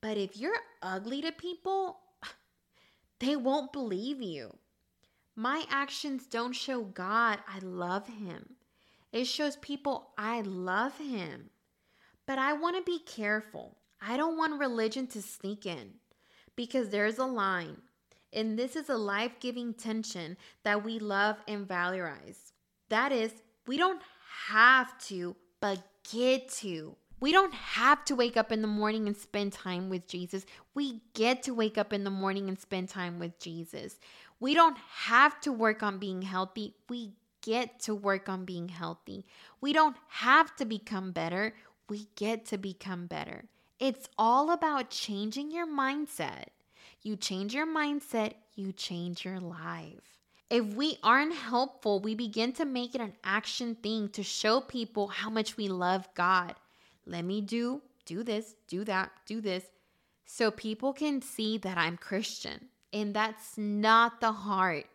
but 0.00 0.16
if 0.16 0.36
you're 0.36 0.60
ugly 0.82 1.22
to 1.22 1.32
people, 1.32 1.98
they 3.20 3.36
won't 3.36 3.72
believe 3.72 4.20
you. 4.20 4.56
My 5.34 5.64
actions 5.70 6.26
don't 6.26 6.52
show 6.52 6.82
God 6.82 7.38
I 7.48 7.58
love 7.60 8.06
him. 8.06 8.56
It 9.12 9.26
shows 9.26 9.56
people 9.56 10.10
I 10.16 10.40
love 10.40 10.98
him. 10.98 11.50
But 12.26 12.38
I 12.38 12.54
want 12.54 12.76
to 12.76 12.82
be 12.82 12.98
careful. 13.00 13.76
I 14.00 14.16
don't 14.16 14.38
want 14.38 14.58
religion 14.58 15.06
to 15.08 15.22
sneak 15.22 15.66
in 15.66 15.94
because 16.56 16.88
there's 16.88 17.18
a 17.18 17.24
line. 17.24 17.76
And 18.32 18.58
this 18.58 18.76
is 18.76 18.88
a 18.88 18.96
life 18.96 19.32
giving 19.40 19.74
tension 19.74 20.36
that 20.64 20.84
we 20.84 20.98
love 20.98 21.36
and 21.46 21.68
valorize. 21.68 22.52
That 22.88 23.12
is, 23.12 23.32
we 23.66 23.76
don't 23.76 24.00
have 24.48 24.98
to, 25.06 25.36
but 25.60 25.78
get 26.10 26.48
to. 26.48 26.96
We 27.20 27.30
don't 27.30 27.54
have 27.54 28.04
to 28.06 28.16
wake 28.16 28.36
up 28.36 28.50
in 28.50 28.62
the 28.62 28.68
morning 28.68 29.06
and 29.06 29.16
spend 29.16 29.52
time 29.52 29.88
with 29.88 30.08
Jesus. 30.08 30.44
We 30.74 31.02
get 31.14 31.42
to 31.44 31.54
wake 31.54 31.78
up 31.78 31.92
in 31.92 32.02
the 32.02 32.10
morning 32.10 32.48
and 32.48 32.58
spend 32.58 32.88
time 32.88 33.18
with 33.18 33.38
Jesus. 33.38 34.00
We 34.40 34.54
don't 34.54 34.76
have 34.78 35.40
to 35.42 35.52
work 35.52 35.84
on 35.84 35.98
being 35.98 36.22
healthy. 36.22 36.74
We 36.88 37.12
get 37.42 37.80
to 37.80 37.94
work 37.94 38.28
on 38.28 38.44
being 38.44 38.68
healthy. 38.68 39.26
We 39.60 39.72
don't 39.72 39.96
have 40.08 40.56
to 40.56 40.64
become 40.64 41.12
better. 41.12 41.54
We 41.88 42.08
get 42.16 42.46
to 42.46 42.58
become 42.58 43.06
better. 43.06 43.44
It's 43.78 44.08
all 44.16 44.50
about 44.50 44.90
changing 44.90 45.50
your 45.50 45.66
mindset. 45.66 46.46
You 47.02 47.16
change 47.16 47.52
your 47.52 47.66
mindset, 47.66 48.34
you 48.54 48.72
change 48.72 49.24
your 49.24 49.40
life. 49.40 50.18
If 50.48 50.74
we 50.74 50.98
aren't 51.02 51.34
helpful, 51.34 51.98
we 51.98 52.14
begin 52.14 52.52
to 52.54 52.64
make 52.64 52.94
it 52.94 53.00
an 53.00 53.14
action 53.24 53.74
thing 53.74 54.08
to 54.10 54.22
show 54.22 54.60
people 54.60 55.08
how 55.08 55.30
much 55.30 55.56
we 55.56 55.66
love 55.66 56.08
God. 56.14 56.54
Let 57.06 57.24
me 57.24 57.40
do, 57.40 57.82
do 58.04 58.22
this, 58.22 58.54
do 58.68 58.84
that, 58.84 59.10
do 59.26 59.40
this, 59.40 59.64
so 60.24 60.50
people 60.50 60.92
can 60.92 61.20
see 61.20 61.58
that 61.58 61.76
I'm 61.76 61.96
Christian. 61.96 62.68
And 62.92 63.14
that's 63.14 63.58
not 63.58 64.20
the 64.20 64.32
heart. 64.32 64.86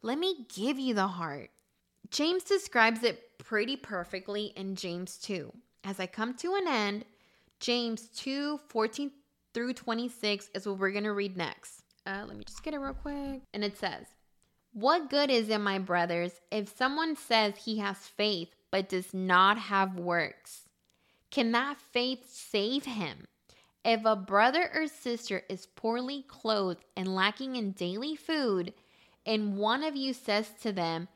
Let 0.00 0.18
me 0.18 0.46
give 0.52 0.78
you 0.78 0.94
the 0.94 1.06
heart. 1.06 1.50
James 2.12 2.44
describes 2.44 3.04
it 3.04 3.38
pretty 3.38 3.74
perfectly 3.74 4.52
in 4.54 4.76
James 4.76 5.16
2. 5.16 5.50
As 5.82 5.98
I 5.98 6.06
come 6.06 6.34
to 6.34 6.54
an 6.56 6.68
end, 6.68 7.06
James 7.58 8.08
2 8.08 8.60
14 8.68 9.10
through 9.54 9.72
26 9.72 10.50
is 10.54 10.66
what 10.66 10.78
we're 10.78 10.90
going 10.90 11.04
to 11.04 11.14
read 11.14 11.38
next. 11.38 11.84
Uh, 12.06 12.24
let 12.28 12.36
me 12.36 12.44
just 12.44 12.62
get 12.62 12.74
it 12.74 12.80
real 12.80 12.92
quick. 12.92 13.40
And 13.54 13.64
it 13.64 13.78
says, 13.78 14.04
What 14.74 15.08
good 15.08 15.30
is 15.30 15.48
it, 15.48 15.56
my 15.58 15.78
brothers, 15.78 16.32
if 16.50 16.76
someone 16.76 17.16
says 17.16 17.54
he 17.56 17.78
has 17.78 17.96
faith 17.96 18.54
but 18.70 18.90
does 18.90 19.14
not 19.14 19.56
have 19.56 19.98
works? 19.98 20.68
Can 21.30 21.52
that 21.52 21.78
faith 21.80 22.30
save 22.30 22.84
him? 22.84 23.24
If 23.86 24.04
a 24.04 24.16
brother 24.16 24.70
or 24.74 24.86
sister 24.86 25.44
is 25.48 25.64
poorly 25.64 26.26
clothed 26.28 26.84
and 26.94 27.14
lacking 27.14 27.56
in 27.56 27.72
daily 27.72 28.16
food, 28.16 28.74
and 29.24 29.56
one 29.56 29.82
of 29.82 29.96
you 29.96 30.12
says 30.12 30.50
to 30.60 30.72
them, 30.72 31.08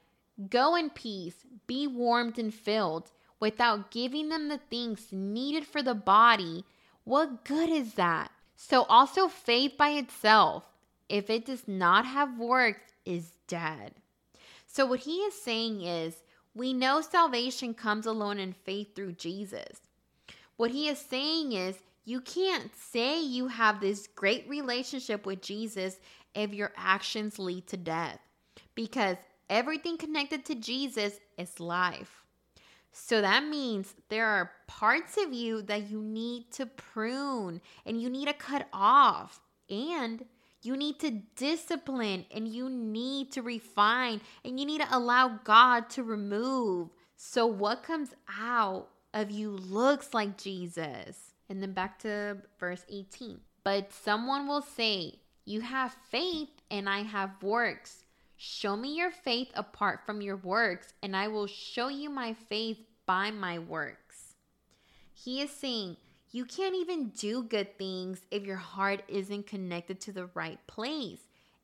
Go 0.51 0.75
in 0.77 0.91
peace, 0.91 1.45
be 1.67 1.87
warmed 1.87 2.39
and 2.39 2.53
filled, 2.53 3.11
without 3.41 3.91
giving 3.91 4.29
them 4.29 4.49
the 4.49 4.59
things 4.59 5.09
needed 5.11 5.67
for 5.67 5.83
the 5.83 5.95
body, 5.95 6.65
what 7.05 7.45
good 7.45 7.71
is 7.71 7.95
that? 7.95 8.31
So, 8.57 8.83
also, 8.85 9.29
faith 9.29 9.77
by 9.77 9.91
itself, 9.91 10.65
if 11.09 11.31
it 11.31 11.45
does 11.47 11.69
not 11.69 12.07
have 12.07 12.39
works, 12.39 12.93
is 13.05 13.33
dead. 13.47 13.95
So, 14.67 14.87
what 14.87 15.01
he 15.01 15.19
is 15.19 15.41
saying 15.41 15.83
is, 15.83 16.23
we 16.55 16.73
know 16.73 17.01
salvation 17.01 17.75
comes 17.75 18.07
alone 18.07 18.39
in 18.39 18.53
faith 18.53 18.95
through 18.95 19.13
Jesus. 19.13 19.81
What 20.57 20.71
he 20.71 20.89
is 20.89 20.99
saying 20.99 21.53
is, 21.53 21.77
you 22.07 22.21
can't 22.21 22.75
say 22.75 23.21
you 23.21 23.49
have 23.49 23.81
this 23.81 24.07
great 24.07 24.49
relationship 24.49 25.27
with 25.27 25.43
Jesus 25.43 25.99
if 26.35 26.55
your 26.55 26.73
actions 26.77 27.39
lead 27.39 27.67
to 27.67 27.77
death 27.77 28.21
because 28.75 29.17
everything 29.49 29.97
connected 29.97 30.45
to 30.47 30.55
Jesus 30.55 31.19
is 31.39 31.61
life. 31.61 32.25
So 32.93 33.21
that 33.21 33.45
means 33.45 33.95
there 34.09 34.27
are 34.27 34.53
parts 34.67 35.19
of 35.19 35.33
you 35.33 35.61
that 35.63 35.91
you 35.91 36.01
need 36.01 36.51
to 36.53 36.65
prune 36.65 37.61
and 37.85 38.01
you 38.01 38.09
need 38.09 38.27
to 38.29 38.33
cut 38.33 38.69
off. 38.73 39.41
And 39.69 40.25
you 40.63 40.77
need 40.77 40.99
to 41.01 41.11
discipline 41.37 42.25
and 42.35 42.49
you 42.49 42.71
need 42.71 43.33
to 43.33 43.43
refine 43.43 44.21
and 44.45 44.59
you 44.59 44.65
need 44.65 44.81
to 44.81 44.97
allow 44.97 45.39
God 45.45 45.91
to 45.91 46.03
remove. 46.03 46.89
So 47.17 47.47
what 47.47 47.83
comes 47.83 48.15
out 48.39 48.89
of 49.13 49.31
you 49.31 49.51
looks 49.51 50.15
like 50.15 50.39
Jesus. 50.39 51.35
And 51.49 51.63
then 51.63 51.73
back 51.73 51.99
to 52.01 52.39
verse 52.59 52.85
18. 52.89 53.41
But 53.63 53.93
someone 53.93 54.49
will 54.49 54.63
say, 54.63 55.21
You 55.45 55.61
have 55.61 55.97
faith 56.11 56.49
and 56.71 56.89
I 56.89 57.03
have 57.03 57.43
works. 57.43 58.06
Show 58.37 58.77
me 58.77 58.97
your 58.97 59.11
faith 59.11 59.49
apart 59.55 60.01
from 60.05 60.21
your 60.21 60.37
works, 60.37 60.93
and 61.03 61.17
I 61.17 61.29
will 61.29 61.47
show 61.47 61.89
you 61.89 62.11
my 62.11 62.35
faith 62.35 62.79
by 63.07 63.31
my 63.31 63.59
works. 63.59 64.35
He 65.15 65.41
is 65.41 65.51
saying, 65.51 65.97
You 66.31 66.45
can't 66.45 66.75
even 66.75 67.09
do 67.09 67.43
good 67.43 67.79
things 67.79 68.21
if 68.31 68.45
your 68.45 68.57
heart 68.57 69.03
isn't 69.09 69.47
connected 69.47 70.01
to 70.03 70.13
the 70.13 70.29
right 70.35 70.59
place. 70.67 71.21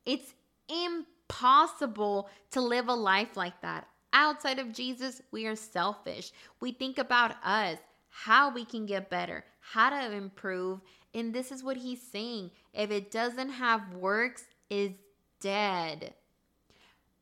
It's 0.07 0.35
impossible 0.69 2.31
to 2.53 2.61
live 2.61 2.89
a 2.89 2.95
life 2.95 3.37
like 3.37 3.61
that. 3.61 3.87
Outside 4.15 4.59
of 4.59 4.73
Jesus, 4.73 5.21
we 5.31 5.47
are 5.47 5.57
selfish. 5.57 6.33
We 6.61 6.73
think 6.73 6.99
about 6.99 7.35
us, 7.45 7.79
how 8.09 8.53
we 8.53 8.65
can 8.65 8.87
get 8.87 9.11
better, 9.11 9.45
how 9.61 9.91
to 9.91 10.13
improve. 10.13 10.81
And 11.15 11.35
this 11.35 11.53
is 11.53 11.63
what 11.63 11.77
he's 11.77 12.03
saying. 12.03 12.51
If 12.73 12.91
it 12.91 13.11
doesn't 13.11 13.51
have 13.51 13.95
works, 13.95 14.45
is 14.71 14.93
dead. 15.41 16.15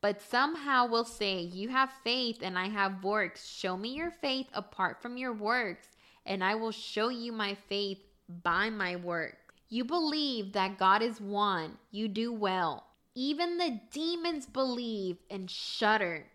But 0.01 0.21
somehow 0.21 0.87
we'll 0.87 1.05
say, 1.05 1.41
You 1.41 1.69
have 1.69 1.91
faith 2.03 2.39
and 2.41 2.57
I 2.57 2.69
have 2.69 3.03
works. 3.03 3.47
Show 3.47 3.77
me 3.77 3.89
your 3.89 4.11
faith 4.11 4.47
apart 4.53 5.01
from 5.01 5.17
your 5.17 5.33
works, 5.33 5.87
and 6.25 6.43
I 6.43 6.55
will 6.55 6.71
show 6.71 7.09
you 7.09 7.31
my 7.31 7.53
faith 7.53 7.99
by 8.43 8.69
my 8.69 8.95
work. 8.95 9.37
You 9.69 9.85
believe 9.85 10.53
that 10.53 10.77
God 10.77 11.01
is 11.01 11.21
one, 11.21 11.77
you 11.91 12.07
do 12.07 12.33
well. 12.33 12.87
Even 13.13 13.57
the 13.57 13.79
demons 13.91 14.45
believe 14.45 15.17
and 15.29 15.49
shudder. 15.49 16.25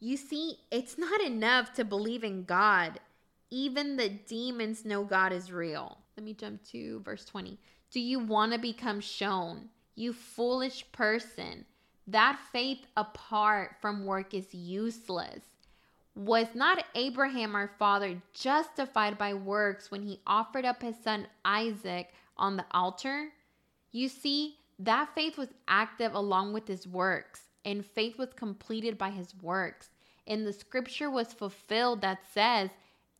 You 0.00 0.16
see, 0.16 0.58
it's 0.70 0.98
not 0.98 1.20
enough 1.20 1.72
to 1.74 1.84
believe 1.84 2.24
in 2.24 2.44
God. 2.44 3.00
Even 3.50 3.96
the 3.96 4.08
demons 4.08 4.84
know 4.84 5.04
God 5.04 5.32
is 5.32 5.52
real. 5.52 5.98
Let 6.16 6.24
me 6.24 6.34
jump 6.34 6.64
to 6.72 7.00
verse 7.00 7.24
20. 7.24 7.58
Do 7.90 8.00
you 8.00 8.18
want 8.18 8.52
to 8.52 8.58
become 8.58 9.00
shown? 9.00 9.68
You 9.94 10.12
foolish 10.12 10.84
person. 10.92 11.64
That 12.06 12.38
faith 12.52 12.86
apart 12.96 13.76
from 13.80 14.06
work 14.06 14.32
is 14.32 14.54
useless. 14.54 15.42
Was 16.14 16.54
not 16.54 16.84
Abraham 16.94 17.54
our 17.54 17.70
father 17.78 18.22
justified 18.32 19.18
by 19.18 19.34
works 19.34 19.90
when 19.90 20.02
he 20.02 20.20
offered 20.26 20.64
up 20.64 20.82
his 20.82 20.96
son 21.02 21.26
Isaac 21.44 22.14
on 22.36 22.56
the 22.56 22.64
altar? 22.70 23.30
You 23.90 24.08
see, 24.08 24.56
that 24.78 25.14
faith 25.14 25.36
was 25.36 25.48
active 25.66 26.14
along 26.14 26.52
with 26.52 26.68
his 26.68 26.86
works, 26.86 27.42
and 27.64 27.84
faith 27.84 28.18
was 28.18 28.32
completed 28.32 28.96
by 28.96 29.10
his 29.10 29.34
works. 29.42 29.88
And 30.26 30.46
the 30.46 30.52
scripture 30.52 31.10
was 31.10 31.32
fulfilled 31.32 32.02
that 32.02 32.24
says, 32.32 32.70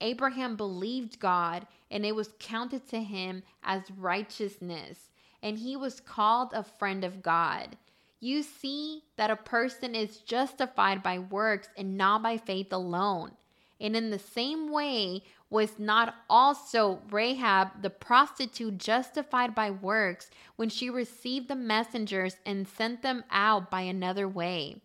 Abraham 0.00 0.56
believed 0.56 1.18
God, 1.18 1.66
and 1.90 2.04
it 2.04 2.14
was 2.14 2.34
counted 2.38 2.86
to 2.88 3.02
him 3.02 3.42
as 3.62 3.90
righteousness, 3.90 5.10
and 5.42 5.58
he 5.58 5.76
was 5.76 6.00
called 6.00 6.52
a 6.52 6.62
friend 6.62 7.04
of 7.04 7.22
God. 7.22 7.76
You 8.20 8.42
see 8.42 9.02
that 9.16 9.30
a 9.30 9.36
person 9.36 9.94
is 9.94 10.18
justified 10.18 11.02
by 11.02 11.18
works 11.18 11.68
and 11.76 11.96
not 11.96 12.22
by 12.22 12.38
faith 12.38 12.72
alone. 12.72 13.32
And 13.78 13.94
in 13.94 14.10
the 14.10 14.18
same 14.18 14.72
way, 14.72 15.22
was 15.50 15.78
not 15.78 16.14
also 16.28 17.02
Rahab 17.10 17.82
the 17.82 17.90
prostitute 17.90 18.78
justified 18.78 19.54
by 19.54 19.70
works 19.70 20.30
when 20.56 20.68
she 20.68 20.90
received 20.90 21.48
the 21.48 21.54
messengers 21.54 22.36
and 22.44 22.66
sent 22.66 23.02
them 23.02 23.22
out 23.30 23.70
by 23.70 23.82
another 23.82 24.28
way? 24.28 24.80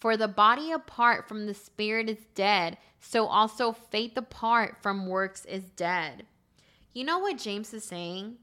For 0.00 0.16
the 0.16 0.28
body 0.28 0.72
apart 0.72 1.28
from 1.28 1.46
the 1.46 1.54
spirit 1.54 2.08
is 2.08 2.26
dead, 2.34 2.78
so 2.98 3.26
also 3.26 3.72
faith 3.72 4.16
apart 4.16 4.78
from 4.80 5.06
works 5.06 5.44
is 5.44 5.64
dead. 5.76 6.26
You 6.92 7.04
know 7.04 7.18
what 7.18 7.38
James 7.38 7.72
is 7.74 7.84
saying? 7.84 8.36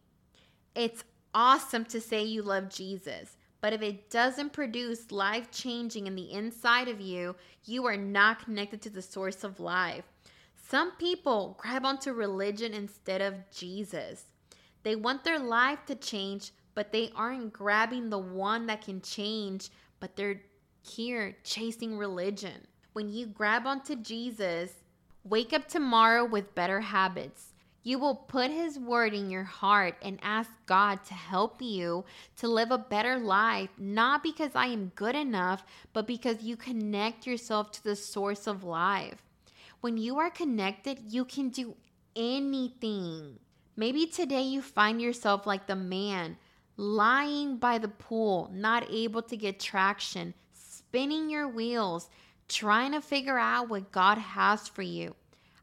It's 0.76 1.04
awesome 1.34 1.86
to 1.86 2.00
say 2.00 2.24
you 2.24 2.44
love 2.44 2.70
Jesus, 2.70 3.37
but 3.62 3.74
if 3.74 3.82
it 3.82 4.10
doesn't 4.10 4.54
produce 4.54 5.12
life 5.12 5.50
changing 5.52 6.08
in 6.08 6.16
the 6.16 6.32
inside 6.32 6.88
of 6.88 7.02
you, 7.02 7.36
you 7.66 7.86
are 7.86 7.98
not 7.98 8.44
connected 8.44 8.82
to 8.84 8.90
the 8.90 9.02
source 9.02 9.44
of 9.44 9.60
life. 9.60 10.04
Some 10.70 10.92
people 10.98 11.58
grab 11.60 11.86
onto 11.86 12.12
religion 12.12 12.74
instead 12.74 13.22
of 13.22 13.50
Jesus. 13.52 14.26
They 14.84 14.96
want 14.96 15.24
their 15.24 15.40
life 15.40 15.80
to 15.88 15.96
change, 15.96 16.52
but 16.76 16.92
they 16.92 17.12
aren't 17.16 17.54
grabbing 17.54 18.10
the 18.10 18.18
one 18.20 18.68
that 18.68 18.84
can 18.84 19.02
change, 19.02 19.70
but 20.00 20.16
they're 20.16 20.42
here 20.82 21.36
chasing 21.44 21.98
religion. 21.98 22.68
When 22.94 23.10
you 23.10 23.28
grab 23.28 23.66
onto 23.66 23.96
Jesus, 23.96 24.72
wake 25.24 25.54
up 25.54 25.68
tomorrow 25.68 26.26
with 26.26 26.56
better 26.56 26.82
habits. 26.82 27.54
You 27.88 28.00
will 28.00 28.16
put 28.16 28.52
His 28.52 28.78
word 28.78 29.14
in 29.14 29.30
your 29.30 29.46
heart 29.46 29.96
and 30.02 30.20
ask 30.22 30.50
God 30.66 31.06
to 31.06 31.14
help 31.14 31.62
you 31.62 32.04
to 32.36 32.50
live 32.50 32.70
a 32.70 32.78
better 32.78 33.18
life, 33.18 33.70
not 33.78 34.24
because 34.24 34.52
I 34.56 34.66
am 34.66 34.92
good 34.94 35.16
enough, 35.16 35.64
but 35.94 36.06
because 36.06 36.44
you 36.44 36.58
connect 36.58 37.26
yourself 37.26 37.72
to 37.72 37.84
the 37.86 37.96
source 37.96 38.46
of 38.46 38.66
life. 38.66 39.24
When 39.80 39.96
you 39.96 40.18
are 40.18 40.30
connected, 40.30 41.00
you 41.08 41.24
can 41.24 41.48
do 41.48 41.78
anything. 42.14 43.40
Maybe 43.78 44.06
today 44.06 44.42
you 44.42 44.62
find 44.62 45.02
yourself 45.02 45.48
like 45.48 45.66
the 45.66 45.78
man 45.78 46.36
lying 46.76 47.56
by 47.56 47.78
the 47.78 47.88
pool, 47.88 48.52
not 48.54 48.92
able 48.92 49.22
to 49.22 49.38
get 49.38 49.62
traction, 49.62 50.34
spinning 50.52 51.30
your 51.30 51.48
wheels, 51.48 52.10
trying 52.50 52.92
to 52.92 53.00
figure 53.00 53.40
out 53.40 53.70
what 53.70 53.94
God 53.94 54.18
has 54.18 54.68
for 54.68 54.82
you. 54.82 55.16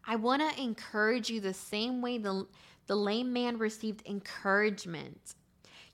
I 0.06 0.16
want 0.16 0.42
to 0.42 0.62
encourage 0.62 1.30
you 1.30 1.40
the 1.40 1.54
same 1.54 2.02
way 2.02 2.18
the, 2.18 2.46
the 2.86 2.96
lame 2.96 3.32
man 3.32 3.58
received 3.58 4.06
encouragement. 4.06 5.34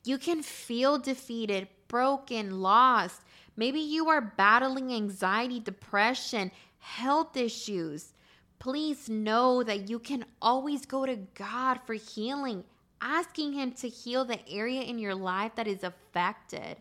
You 0.04 0.18
can 0.18 0.42
feel 0.42 0.98
defeated, 0.98 1.68
broken, 1.88 2.60
lost. 2.60 3.22
Maybe 3.56 3.80
you 3.80 4.08
are 4.08 4.20
battling 4.20 4.92
anxiety, 4.92 5.60
depression, 5.60 6.50
health 6.78 7.36
issues. 7.36 8.12
Please 8.58 9.08
know 9.08 9.62
that 9.62 9.88
you 9.88 9.98
can 9.98 10.24
always 10.42 10.86
go 10.86 11.06
to 11.06 11.16
God 11.34 11.80
for 11.86 11.94
healing, 11.94 12.64
asking 13.00 13.52
Him 13.52 13.72
to 13.72 13.88
heal 13.88 14.24
the 14.24 14.40
area 14.48 14.82
in 14.82 14.98
your 14.98 15.14
life 15.14 15.52
that 15.56 15.68
is 15.68 15.84
affected. 15.84 16.76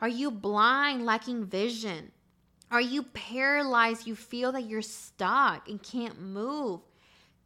Are 0.00 0.08
you 0.08 0.30
blind, 0.30 1.04
lacking 1.04 1.46
vision? 1.46 2.12
Are 2.70 2.80
you 2.80 3.02
paralyzed? 3.02 4.06
You 4.06 4.14
feel 4.14 4.52
that 4.52 4.66
you're 4.66 4.82
stuck 4.82 5.68
and 5.68 5.82
can't 5.82 6.20
move. 6.20 6.80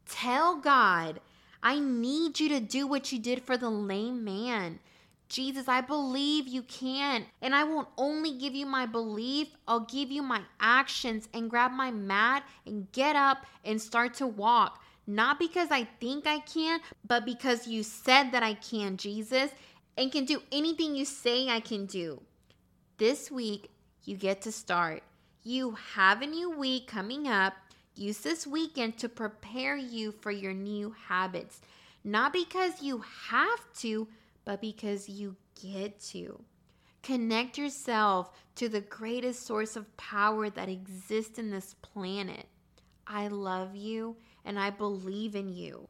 Tell 0.08 0.56
God, 0.56 1.20
I 1.62 1.78
need 1.78 2.40
you 2.40 2.48
to 2.50 2.60
do 2.60 2.86
what 2.86 3.12
you 3.12 3.18
did 3.18 3.42
for 3.42 3.56
the 3.56 3.70
lame 3.70 4.24
man. 4.24 4.80
Jesus, 5.28 5.68
I 5.68 5.80
believe 5.80 6.46
you 6.46 6.62
can. 6.62 7.24
And 7.40 7.54
I 7.54 7.64
won't 7.64 7.88
only 7.96 8.36
give 8.36 8.54
you 8.54 8.66
my 8.66 8.84
belief, 8.84 9.48
I'll 9.66 9.80
give 9.80 10.10
you 10.10 10.22
my 10.22 10.42
actions 10.60 11.28
and 11.32 11.48
grab 11.48 11.72
my 11.72 11.90
mat 11.90 12.44
and 12.66 12.90
get 12.92 13.16
up 13.16 13.46
and 13.64 13.80
start 13.80 14.14
to 14.14 14.26
walk. 14.26 14.82
Not 15.06 15.38
because 15.38 15.68
I 15.70 15.84
think 16.00 16.26
I 16.26 16.40
can, 16.40 16.80
but 17.06 17.24
because 17.24 17.66
you 17.66 17.82
said 17.82 18.30
that 18.32 18.42
I 18.42 18.54
can, 18.54 18.96
Jesus, 18.96 19.50
and 19.96 20.12
can 20.12 20.24
do 20.24 20.42
anything 20.52 20.94
you 20.94 21.04
say 21.04 21.48
I 21.48 21.60
can 21.60 21.86
do. 21.86 22.20
This 22.98 23.30
week, 23.30 23.70
you 24.04 24.16
get 24.16 24.42
to 24.42 24.52
start. 24.52 25.02
You 25.45 25.76
have 25.95 26.22
a 26.22 26.26
new 26.26 26.51
week 26.51 26.86
coming 26.86 27.26
up. 27.26 27.55
Use 27.97 28.18
this 28.18 28.47
weekend 28.47 28.97
to 28.99 29.09
prepare 29.09 29.76
you 29.76 30.12
for 30.12 30.30
your 30.30 30.53
new 30.53 30.95
habits. 31.09 31.61
Not 32.05 32.32
because 32.32 32.80
you 32.80 33.03
have 33.28 33.72
to, 33.78 34.07
but 34.45 34.61
because 34.61 35.09
you 35.09 35.34
get 35.61 35.99
to. 36.11 36.40
Connect 37.03 37.59
yourself 37.59 38.30
to 38.55 38.68
the 38.68 38.82
greatest 38.82 39.45
source 39.45 39.74
of 39.74 39.97
power 39.97 40.49
that 40.49 40.68
exists 40.68 41.40
in 41.40 41.51
this 41.51 41.74
planet. 41.82 42.47
I 43.09 43.26
love 43.26 43.74
you 43.74 44.16
and 44.45 44.61
I 44.61 44.70
believe 44.70 45.34
in 45.34 45.49
you. 45.49 45.88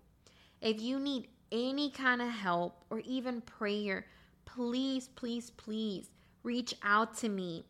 If 0.62 0.80
you 0.80 0.98
need 0.98 1.28
any 1.50 1.90
kind 1.90 2.22
of 2.22 2.30
help 2.30 2.86
or 2.88 3.00
even 3.00 3.42
prayer, 3.42 4.06
please, 4.46 5.08
please, 5.08 5.50
please 5.50 6.08
reach 6.42 6.74
out 6.82 7.18
to 7.18 7.28
me. 7.28 7.64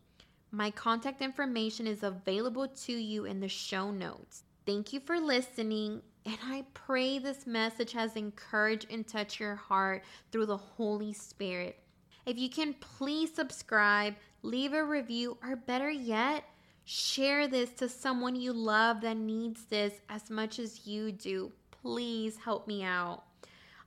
My 0.55 0.71
contact 0.71 1.23
information 1.23 1.87
is 1.87 2.03
available 2.03 2.69
to 2.69 2.93
you 2.93 3.25
in 3.25 3.41
the 3.41 3.49
show 3.49 3.91
notes. 3.91 4.43
Thank 4.67 4.93
you 4.93 5.01
for 5.01 5.19
listening, 5.19 6.03
and 6.27 6.37
I 6.45 6.67
pray 6.75 7.19
this 7.19 7.47
message 7.47 7.93
has 7.93 8.17
encouraged 8.17 8.87
and 8.91 9.09
touched 9.09 9.41
your 9.41 9.55
heart 9.55 10.05
through 10.31 10.45
the 10.45 10.59
Holy 10.59 11.15
Spirit. 11.15 11.79
If 12.27 12.39
you 12.39 12.51
can 12.51 12.75
please 12.75 13.33
subscribe, 13.35 14.15
leave 14.43 14.75
a 14.75 14.85
review, 14.85 15.39
or 15.43 15.57
better 15.57 15.89
yet, 15.91 16.45
share 16.85 17.49
this 17.49 17.71
to 17.71 17.89
someone 17.89 18.37
you 18.37 18.53
love 18.53 19.01
that 19.01 19.17
needs 19.17 19.65
this 19.65 20.03
as 20.11 20.29
much 20.29 20.59
as 20.59 20.87
you 20.87 21.13
do. 21.13 21.51
Please 21.71 22.37
help 22.37 22.69
me 22.69 22.83
out. 22.85 23.23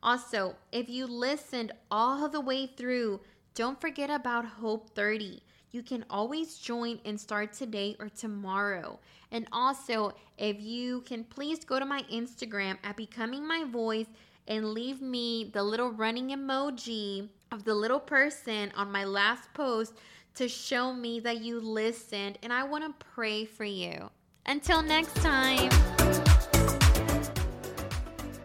Also, 0.01 0.55
if 0.72 0.89
you 0.89 1.05
listened 1.05 1.74
all 1.91 2.28
the 2.28 2.41
way 2.41 2.66
through, 2.66 3.20
don't 3.53 3.80
forget 3.80 4.09
about 4.09 4.45
Hope 4.45 4.95
30. 4.95 5.43
You 5.76 5.84
can 5.84 6.05
always 6.09 6.55
join 6.55 7.01
and 7.03 7.19
start 7.19 7.51
today 7.51 7.97
or 7.99 8.07
tomorrow. 8.07 8.97
And 9.30 9.45
also, 9.51 10.13
if 10.38 10.61
you 10.61 11.01
can 11.01 11.26
please 11.26 11.65
go 11.65 11.80
to 11.80 11.86
my 11.86 12.01
Instagram 12.03 12.78
at 12.82 12.95
Becoming 12.95 13.45
My 13.45 13.65
Voice 13.65 14.05
and 14.47 14.69
leave 14.69 15.01
me 15.01 15.51
the 15.53 15.61
little 15.61 15.91
running 15.91 16.30
emoji 16.30 17.28
of 17.51 17.65
the 17.65 17.76
little 17.76 17.99
person 17.99 18.71
on 18.78 18.89
my 18.89 19.03
last 19.03 19.53
post 19.53 19.95
to 20.36 20.47
show 20.47 20.93
me 20.93 21.19
that 21.19 21.41
you 21.41 21.59
listened. 21.59 22.38
And 22.41 22.53
I 22.53 22.63
want 22.63 22.86
to 22.86 23.05
pray 23.13 23.43
for 23.43 23.65
you. 23.65 24.09
Until 24.45 24.82
next 24.82 25.13
time. 25.17 25.69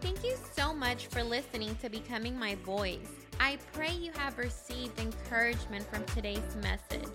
Thank 0.01 0.21
you 0.25 0.35
so 0.53 0.73
much 0.73 1.07
for 1.07 1.23
listening 1.23 1.77
to 1.77 1.89
Becoming 1.89 2.37
My 2.37 2.55
Voice. 2.55 3.20
I 3.43 3.57
pray 3.73 3.91
you 3.93 4.11
have 4.17 4.37
received 4.37 4.99
encouragement 4.99 5.83
from 5.89 6.05
today's 6.05 6.55
message. 6.61 7.09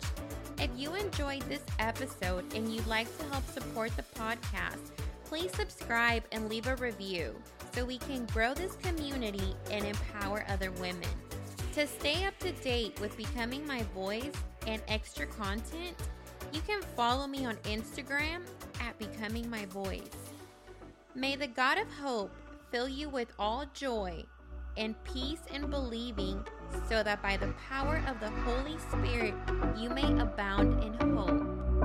If 0.58 0.70
you 0.76 0.96
enjoyed 0.96 1.42
this 1.42 1.62
episode 1.78 2.52
and 2.52 2.68
you'd 2.68 2.88
like 2.88 3.06
to 3.18 3.24
help 3.26 3.46
support 3.46 3.92
the 3.96 4.02
podcast, 4.02 4.90
please 5.24 5.52
subscribe 5.54 6.24
and 6.32 6.48
leave 6.48 6.66
a 6.66 6.74
review 6.76 7.32
so 7.72 7.84
we 7.84 7.98
can 7.98 8.26
grow 8.26 8.54
this 8.54 8.74
community 8.82 9.54
and 9.70 9.84
empower 9.84 10.44
other 10.48 10.72
women. 10.72 11.08
To 11.74 11.86
stay 11.86 12.24
up 12.24 12.36
to 12.40 12.50
date 12.50 12.98
with 13.00 13.16
Becoming 13.16 13.64
My 13.64 13.84
Voice 13.94 14.34
and 14.66 14.82
extra 14.88 15.26
content, 15.26 15.94
you 16.52 16.60
can 16.66 16.82
follow 16.96 17.28
me 17.28 17.46
on 17.46 17.54
Instagram 17.58 18.42
at 18.80 18.98
Becoming 18.98 19.48
My 19.48 19.64
Voice. 19.66 20.10
May 21.14 21.36
the 21.36 21.46
God 21.46 21.78
of 21.78 21.88
hope 21.92 22.34
fill 22.72 22.88
you 22.88 23.08
with 23.08 23.32
all 23.38 23.64
joy 23.72 24.24
and 24.76 24.94
peace 25.04 25.42
in 25.52 25.70
believing, 25.70 26.44
so 26.88 27.02
that 27.02 27.22
by 27.22 27.36
the 27.36 27.52
power 27.68 28.02
of 28.06 28.20
the 28.20 28.30
Holy 28.30 28.76
Spirit 28.90 29.34
you 29.76 29.90
may 29.90 30.20
abound 30.20 30.82
in 30.82 30.94
hope. 31.16 31.75